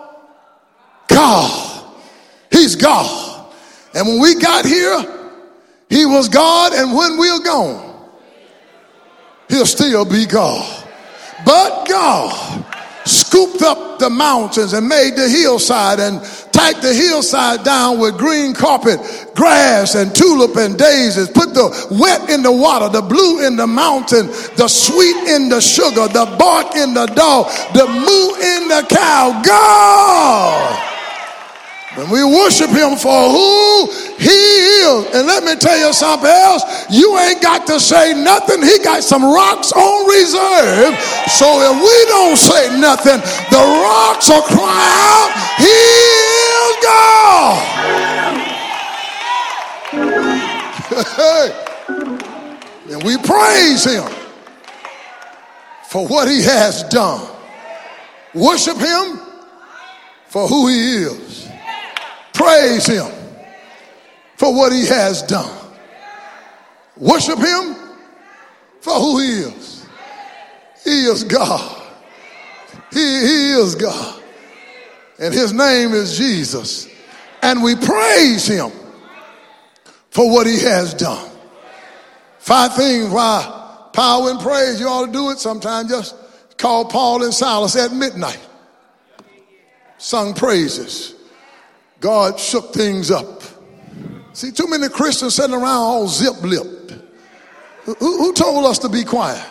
God. 1.13 1.85
He's 2.51 2.75
God. 2.75 3.53
And 3.93 4.07
when 4.07 4.19
we 4.19 4.35
got 4.35 4.65
here, 4.65 4.99
He 5.89 6.05
was 6.05 6.29
God, 6.29 6.73
and 6.73 6.95
when 6.95 7.17
we're 7.17 7.39
gone, 7.39 8.09
He'll 9.49 9.65
still 9.65 10.05
be 10.05 10.25
God. 10.25 10.87
But 11.45 11.85
God 11.87 12.65
scooped 13.05 13.61
up 13.61 13.99
the 13.99 14.09
mountains 14.09 14.73
and 14.73 14.87
made 14.87 15.15
the 15.15 15.27
hillside 15.27 15.99
and 15.99 16.21
tacked 16.51 16.81
the 16.81 16.93
hillside 16.93 17.63
down 17.63 17.99
with 17.99 18.17
green 18.17 18.53
carpet, 18.53 18.99
grass 19.35 19.95
and 19.95 20.15
tulip 20.15 20.55
and 20.55 20.77
daisies. 20.77 21.27
Put 21.29 21.53
the 21.53 21.87
wet 21.99 22.29
in 22.29 22.43
the 22.43 22.51
water, 22.51 22.89
the 22.89 23.01
blue 23.01 23.45
in 23.45 23.55
the 23.55 23.67
mountain, 23.67 24.27
the 24.55 24.67
sweet 24.67 25.15
in 25.29 25.49
the 25.49 25.59
sugar, 25.59 26.07
the 26.07 26.35
bark 26.37 26.75
in 26.75 26.93
the 26.93 27.07
dog, 27.07 27.47
the 27.73 27.87
moo 27.87 28.35
in 28.35 28.67
the 28.67 28.85
cow. 28.89 29.41
God! 29.43 30.90
When 31.95 32.09
we 32.09 32.23
worship 32.23 32.69
him 32.69 32.95
for 32.95 33.29
who 33.29 33.91
he 34.17 34.29
is. 34.29 35.05
And 35.13 35.27
let 35.27 35.43
me 35.43 35.55
tell 35.55 35.77
you 35.77 35.91
something 35.91 36.29
else. 36.29 36.63
You 36.89 37.19
ain't 37.19 37.41
got 37.41 37.67
to 37.67 37.79
say 37.81 38.13
nothing. 38.13 38.63
He 38.63 38.79
got 38.79 39.03
some 39.03 39.25
rocks 39.25 39.73
on 39.73 40.07
reserve. 40.07 40.97
So 41.27 41.59
if 41.59 41.75
we 41.83 42.05
don't 42.07 42.37
say 42.37 42.79
nothing, 42.79 43.19
the 43.51 43.63
rocks 43.83 44.29
will 44.29 44.41
cry 44.43 44.87
out, 45.11 45.31
He 45.57 45.67
is 45.67 46.75
God. 46.81 47.81
and 52.91 53.03
we 53.03 53.17
praise 53.17 53.83
him 53.83 54.09
for 55.89 56.07
what 56.07 56.29
he 56.29 56.41
has 56.41 56.83
done. 56.83 57.27
Worship 58.33 58.77
him 58.77 59.19
for 60.27 60.47
who 60.47 60.67
he 60.67 61.03
is. 61.03 61.30
Praise 62.41 62.87
him 62.87 63.11
for 64.35 64.51
what 64.51 64.73
he 64.73 64.87
has 64.87 65.21
done. 65.21 65.55
Worship 66.97 67.37
him 67.37 67.75
for 68.79 68.93
who 68.93 69.19
he 69.19 69.27
is. 69.41 69.85
He 70.83 71.05
is 71.05 71.23
God. 71.23 71.83
He, 72.91 72.99
he 72.99 73.51
is 73.51 73.75
God. 73.75 74.23
And 75.19 75.31
his 75.31 75.53
name 75.53 75.91
is 75.91 76.17
Jesus. 76.17 76.87
And 77.43 77.61
we 77.61 77.75
praise 77.75 78.47
him 78.47 78.71
for 80.09 80.27
what 80.31 80.47
he 80.47 80.59
has 80.61 80.95
done. 80.95 81.29
Five 82.39 82.73
things 82.73 83.09
why 83.09 83.89
power 83.93 84.31
and 84.31 84.39
praise, 84.39 84.79
you 84.79 84.87
ought 84.87 85.05
to 85.05 85.11
do 85.11 85.29
it 85.29 85.37
sometime. 85.37 85.87
Just 85.87 86.15
call 86.57 86.85
Paul 86.85 87.23
and 87.23 87.31
Silas 87.33 87.75
at 87.75 87.93
midnight. 87.93 88.41
Sung 89.99 90.33
praises. 90.33 91.20
God 92.01 92.39
shook 92.39 92.73
things 92.73 93.11
up. 93.11 93.43
See, 94.33 94.51
too 94.51 94.67
many 94.67 94.89
Christians 94.89 95.35
sitting 95.35 95.53
around 95.53 95.67
all 95.67 96.07
zip 96.07 96.41
lipped. 96.41 96.95
Who, 97.85 97.93
who, 97.93 98.33
told 98.33 98.65
us 98.65 98.79
to 98.79 98.89
be 98.89 99.03
quiet? 99.03 99.43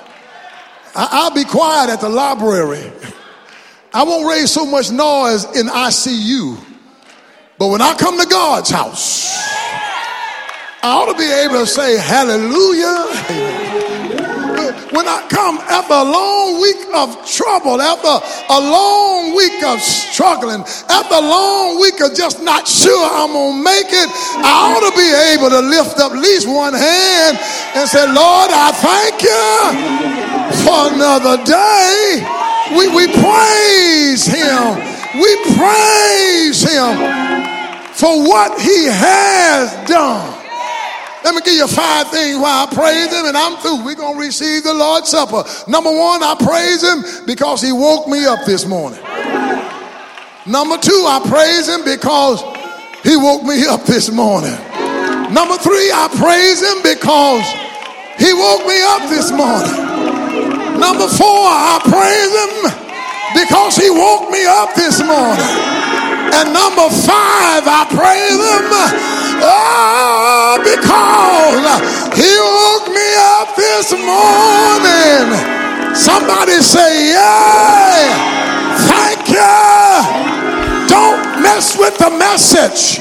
I, 0.94 1.28
will 1.28 1.34
be 1.34 1.44
quiet 1.44 1.90
at 1.90 2.00
the 2.00 2.08
library. 2.08 2.92
I 3.94 4.02
won't 4.02 4.28
raise 4.28 4.50
so 4.50 4.66
much 4.66 4.90
noise 4.90 5.44
in 5.56 5.68
ICU. 5.68 6.58
But 7.56 7.68
when 7.68 7.82
I 7.82 7.94
come 7.94 8.18
to 8.18 8.26
God's 8.26 8.70
house, 8.70 9.36
I 10.82 10.90
ought 10.92 11.12
to 11.12 11.18
be 11.18 11.30
able 11.30 11.60
to 11.60 11.66
say 11.66 11.98
hallelujah 11.98 13.69
when 14.92 15.06
I 15.06 15.22
come 15.28 15.58
after 15.70 15.94
a 15.94 16.02
long 16.02 16.60
week 16.60 16.82
of 16.94 17.14
trouble, 17.26 17.80
after 17.80 18.10
a 18.50 18.60
long 18.60 19.34
week 19.36 19.62
of 19.62 19.80
struggling, 19.80 20.62
after 20.90 21.14
a 21.14 21.24
long 21.24 21.80
week 21.80 22.00
of 22.00 22.14
just 22.14 22.42
not 22.42 22.66
sure 22.66 23.06
I'm 23.14 23.32
going 23.32 23.58
to 23.58 23.64
make 23.64 23.90
it, 23.90 24.08
I 24.42 24.74
ought 24.74 24.82
to 24.82 24.94
be 24.98 25.10
able 25.34 25.50
to 25.50 25.62
lift 25.62 25.98
up 25.98 26.12
at 26.12 26.18
least 26.18 26.48
one 26.48 26.74
hand 26.74 27.38
and 27.74 27.88
say, 27.88 28.04
Lord, 28.06 28.50
I 28.50 28.74
thank 28.74 29.22
you 29.22 29.46
for 30.66 30.90
another 30.94 31.38
day. 31.44 32.26
We, 32.74 32.90
we 32.90 33.06
praise 33.06 34.26
him. 34.26 34.78
We 35.14 35.30
praise 35.54 36.62
him 36.62 36.94
for 37.94 38.26
what 38.26 38.60
he 38.60 38.86
has 38.86 39.70
done. 39.88 40.39
Let 41.22 41.34
me 41.34 41.42
give 41.42 41.54
you 41.54 41.68
five 41.68 42.08
things 42.08 42.38
why 42.38 42.66
I 42.66 42.74
praise 42.74 43.12
him 43.12 43.26
and 43.26 43.36
I'm 43.36 43.56
through. 43.58 43.84
We're 43.84 43.94
going 43.94 44.14
to 44.14 44.20
receive 44.20 44.64
the 44.64 44.72
Lord's 44.72 45.10
Supper. 45.10 45.44
Number 45.68 45.90
one, 45.90 46.22
I 46.22 46.34
praise 46.34 46.82
him 46.82 47.26
because 47.26 47.60
he 47.60 47.72
woke 47.72 48.08
me 48.08 48.24
up 48.24 48.44
this 48.46 48.66
morning. 48.66 49.00
Number 50.46 50.78
two, 50.78 51.04
I 51.04 51.20
praise 51.28 51.68
him 51.68 51.84
because 51.84 52.40
he 53.04 53.16
woke 53.16 53.44
me 53.44 53.66
up 53.66 53.84
this 53.84 54.10
morning. 54.10 54.56
Number 55.32 55.56
three, 55.60 55.92
I 55.92 56.08
praise 56.16 56.64
him 56.64 56.80
because 56.82 57.44
he 58.16 58.32
woke 58.32 58.64
me 58.64 58.80
up 58.82 59.08
this 59.12 59.30
morning. 59.30 60.80
Number 60.80 61.06
four, 61.06 61.44
I 61.44 61.78
praise 61.84 62.32
him 62.32 62.72
because 63.36 63.76
he 63.76 63.90
woke 63.90 64.30
me 64.32 64.44
up 64.48 64.74
this 64.74 65.04
morning. 65.04 65.99
And 66.38 66.52
number 66.54 66.88
five, 66.90 67.64
I 67.66 67.86
praise 67.90 68.38
him 68.38 68.70
Oh, 69.42 69.48
ah, 69.48 70.60
because 70.60 71.64
he 72.16 72.32
woke 72.38 72.88
me 72.92 73.08
up 73.36 73.56
this 73.56 73.92
morning. 73.96 75.26
Somebody 75.96 76.60
say, 76.60 77.12
Yeah, 77.12 78.04
thank 78.86 79.28
you. 79.28 79.56
Don't 80.88 81.42
mess 81.42 81.76
with 81.78 81.96
the 81.98 82.10
message. 82.10 83.00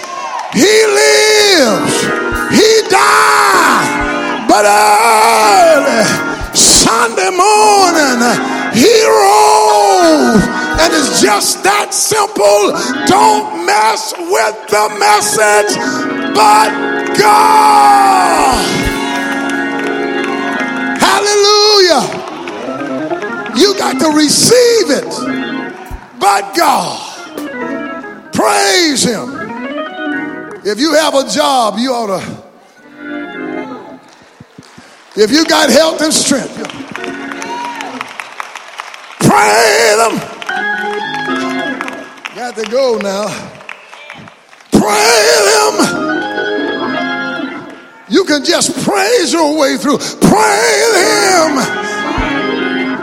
He 0.54 0.74
lives, 0.88 2.02
he 2.50 2.72
died, 2.90 4.48
but 4.48 4.66
early 4.66 6.02
Sunday 6.56 7.30
morning, 7.30 8.18
he 8.74 8.94
rose 9.06 10.59
and 10.80 10.94
it's 10.94 11.22
just 11.22 11.64
that 11.64 11.94
simple. 11.94 12.72
Don't 13.06 13.66
mess 13.66 14.14
with 14.16 14.56
the 14.72 14.88
message, 14.96 15.76
but 16.34 16.72
God. 17.20 18.64
Hallelujah. 21.04 22.04
You 23.60 23.76
got 23.78 24.00
to 24.00 24.16
receive 24.16 24.90
it, 24.90 25.10
but 26.20 26.56
God. 26.56 28.34
Praise 28.34 29.04
Him. 29.04 29.36
If 30.66 30.80
you 30.80 30.94
have 30.94 31.14
a 31.14 31.28
job, 31.28 31.78
you 31.78 31.92
ought 31.92 32.20
to. 32.20 32.44
If 35.22 35.32
you 35.32 35.46
got 35.46 35.70
health 35.70 36.02
and 36.02 36.14
strength, 36.14 36.56
praise 39.20 40.00
Him. 40.08 40.39
Got 42.40 42.56
to 42.56 42.64
go 42.72 42.98
now. 43.04 43.28
Praise 44.72 45.46
Him. 45.60 45.76
You 48.08 48.24
can 48.24 48.46
just 48.46 48.82
praise 48.88 49.34
your 49.34 49.60
way 49.60 49.76
through. 49.76 49.98
Praise 49.98 50.96
Him. 50.96 51.60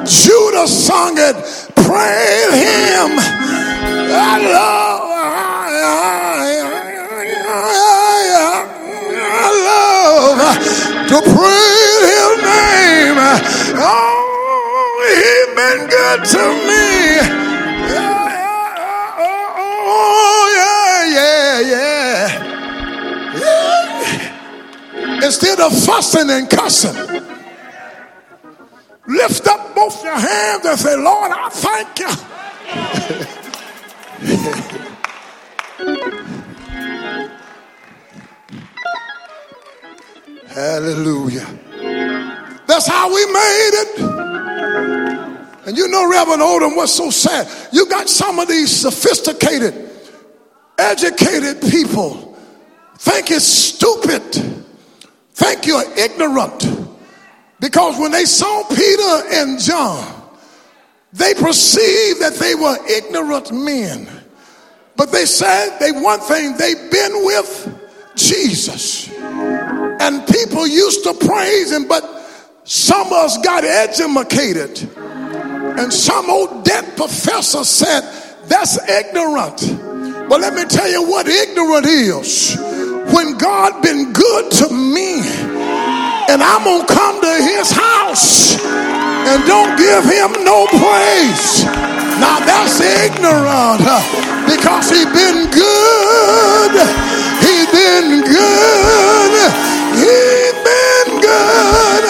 Judah 0.06 0.66
sung 0.66 1.18
it. 1.18 1.36
Praise 1.76 2.54
Him. 2.54 3.18
I 4.08 4.38
love. 4.40 5.02
I 9.28 9.50
love 9.68 10.40
to 11.08 11.20
praise 11.20 12.04
His 12.08 12.36
name. 12.40 13.18
Oh, 13.84 15.04
He's 15.12 15.48
been 15.54 15.80
good 15.90 16.24
to 16.24 16.42
me. 16.66 16.86
Oh, 20.18 20.32
instead 25.22 25.60
of 25.60 25.72
fussing 25.84 26.30
and 26.30 26.48
cussing, 26.48 26.94
lift 29.06 29.46
up 29.46 29.74
both 29.74 30.02
your 30.04 30.18
hands 30.18 30.64
and 30.64 30.78
say, 30.78 30.96
Lord, 30.96 31.32
I 31.32 31.48
thank 31.50 31.98
you. 31.98 32.08
Hallelujah. 40.56 41.46
That's 42.66 42.86
how 42.86 43.08
we 43.08 43.26
made 43.26 43.70
it. 43.74 44.00
And 45.66 45.76
you 45.76 45.88
know, 45.88 46.08
Reverend 46.10 46.40
Odom, 46.40 46.76
what's 46.76 46.92
so 46.92 47.10
sad? 47.10 47.46
You 47.72 47.86
got 47.88 48.08
some 48.08 48.38
of 48.38 48.48
these 48.48 48.74
sophisticated, 48.74 49.85
educated 50.78 51.60
people 51.62 52.36
think 52.98 53.30
it's 53.30 53.44
stupid 53.44 54.22
think 55.36 55.66
you're 55.66 55.84
ignorant. 55.98 56.66
Because 57.60 57.98
when 57.98 58.10
they 58.10 58.24
saw 58.24 58.64
Peter 58.68 59.22
and 59.32 59.60
John, 59.60 60.22
they 61.12 61.34
perceived 61.34 62.20
that 62.20 62.34
they 62.40 62.54
were 62.54 62.76
ignorant 62.88 63.52
men. 63.52 64.08
But 64.96 65.12
they 65.12 65.26
said 65.26 65.78
they 65.78 65.92
one 65.92 66.20
thing 66.20 66.56
they've 66.56 66.90
been 66.90 67.24
with 67.24 67.80
Jesus. 68.16 69.10
And 69.12 70.26
people 70.26 70.66
used 70.66 71.04
to 71.04 71.12
praise 71.14 71.70
him, 71.70 71.86
but 71.86 72.02
some 72.64 73.06
of 73.08 73.12
us 73.12 73.38
got 73.38 73.62
educated. 73.64 74.88
And 74.96 75.92
some 75.92 76.30
old 76.30 76.64
dead 76.64 76.96
professor 76.96 77.62
said, 77.62 78.00
that's 78.48 78.78
ignorant. 78.88 79.60
But 80.28 80.40
let 80.40 80.54
me 80.54 80.64
tell 80.64 80.90
you 80.90 81.02
what 81.06 81.28
ignorant 81.28 81.86
is. 81.86 82.56
When 83.14 83.38
God 83.38 83.80
been 83.80 84.12
good 84.12 84.50
to 84.58 84.68
me, 84.68 85.22
and 86.28 86.42
I'm 86.42 86.64
gonna 86.64 86.84
come 86.86 87.20
to 87.20 87.34
his 87.42 87.70
house 87.70 88.58
and 88.58 89.44
don't 89.46 89.78
give 89.78 90.02
him 90.04 90.32
no 90.44 90.66
praise. 90.66 91.64
Now 92.18 92.40
that's 92.42 92.80
ignorant 92.80 93.86
uh, 93.86 94.02
because 94.50 94.90
he 94.90 95.04
been 95.04 95.46
good. 95.50 96.72
He 97.38 97.66
been 97.70 98.26
good. 98.26 99.32
He 99.94 100.50
been 100.66 101.20
good. 101.22 102.04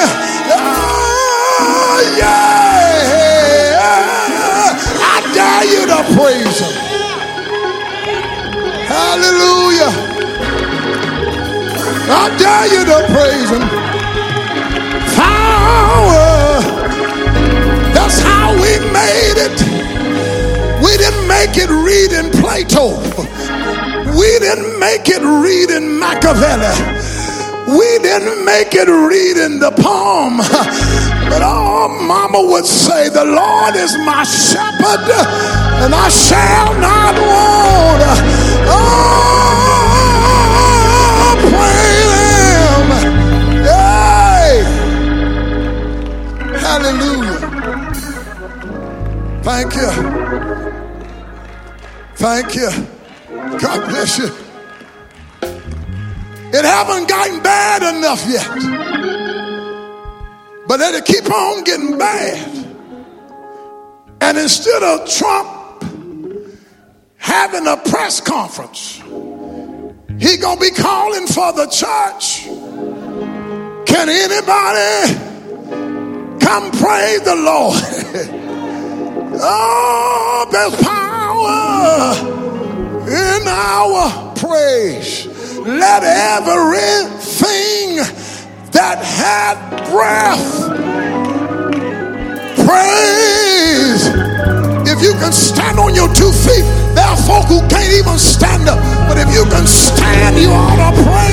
Oh, 0.57 2.01
yeah. 2.17 3.77
I 5.05 5.21
dare 5.35 5.65
you 5.69 5.85
to 5.87 6.01
praise 6.17 6.61
him. 6.61 6.86
Hallelujah. 9.17 9.93
I 12.13 12.29
dare 12.37 12.69
you 12.69 12.85
to 12.85 12.99
praise 13.17 13.49
him. 13.49 13.65
Power. 15.17 16.61
That's 17.97 18.21
how 18.21 18.53
we 18.53 18.77
made 18.93 19.41
it. 19.41 19.57
We 20.85 20.99
didn't 21.01 21.27
make 21.27 21.57
it 21.57 21.71
reading 21.73 22.31
Plato. 22.43 23.01
We 24.21 24.39
didn't 24.39 24.79
make 24.79 25.09
it 25.09 25.25
reading 25.25 25.99
Machiavelli. 25.99 26.77
We 27.73 27.99
didn't 28.05 28.45
make 28.45 28.75
it 28.75 28.87
reading 28.87 29.61
the 29.61 29.71
poem. 29.71 30.37
But 31.27 31.43
oh, 31.43 31.89
mama 32.07 32.41
would 32.53 32.67
say, 32.67 33.09
The 33.09 33.25
Lord 33.25 33.77
is 33.77 33.97
my 34.05 34.25
shepherd, 34.25 35.09
and 35.83 35.95
I 35.95 36.09
shall 36.09 36.79
not 36.79 37.15
want. 37.19 38.46
You. 52.57 52.71
God 53.59 53.89
bless 53.89 54.19
you. 54.19 54.31
It 56.59 56.65
haven't 56.65 57.09
gotten 57.09 57.43
bad 57.43 57.97
enough 57.97 58.25
yet. 58.29 58.49
But 60.67 60.81
let 60.81 60.95
it'll 60.95 61.05
keep 61.05 61.31
on 61.31 61.65
getting 61.65 61.99
bad. 61.99 62.67
And 64.23 64.39
instead 64.39 64.83
of 64.83 65.09
Trump 65.09 65.85
having 67.19 67.67
a 67.67 67.77
press 67.77 68.21
conference, 68.21 68.97
he 70.19 70.37
gonna 70.39 70.61
be 70.61 70.71
calling 70.71 71.27
for 71.27 71.53
the 71.53 71.67
church. 71.67 72.47
Can 73.87 74.09
anybody 74.09 75.15
come 76.41 76.71
praise 76.73 77.21
the 77.23 77.37
Lord? 77.37 77.83
oh, 79.43 80.49
there's 80.51 80.75
power 80.83 82.36
in 83.07 83.47
our 83.47 84.35
praise. 84.35 85.27
Let 85.59 86.03
everything 86.03 87.97
that 88.73 88.99
had 89.03 89.57
breath 89.91 90.67
praise. 92.67 94.07
If 94.91 95.03
you 95.03 95.13
can 95.15 95.33
stand 95.33 95.79
on 95.79 95.95
your 95.95 96.13
two 96.15 96.33
feet, 96.33 96.65
there 96.95 97.07
are 97.07 97.17
folk 97.17 97.47
who 97.47 97.61
can't 97.69 97.93
even 97.93 98.19
stand 98.19 98.69
up. 98.69 98.79
But 99.09 99.19
if 99.19 99.33
you 99.35 99.45
can 99.45 99.67
stand, 99.67 100.39
you 100.39 100.51
ought 100.51 100.91
to 100.91 101.03
praise 101.03 101.26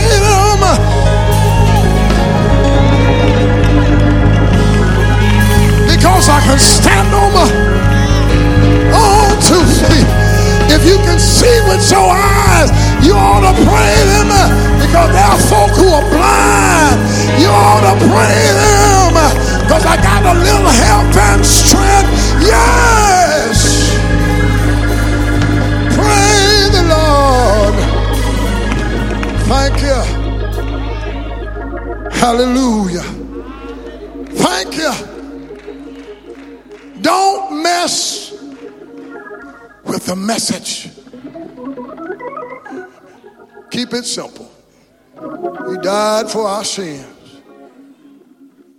He 45.70 45.78
died 45.78 46.30
for 46.30 46.48
our 46.48 46.64
sins, 46.64 47.42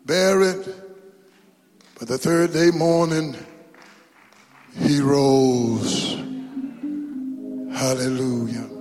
buried, 0.04 0.64
but 1.98 2.08
the 2.08 2.18
third 2.18 2.52
day 2.52 2.70
morning, 2.70 3.36
he 4.78 5.00
rose. 5.00 6.14
Hallelujah. 7.72 8.73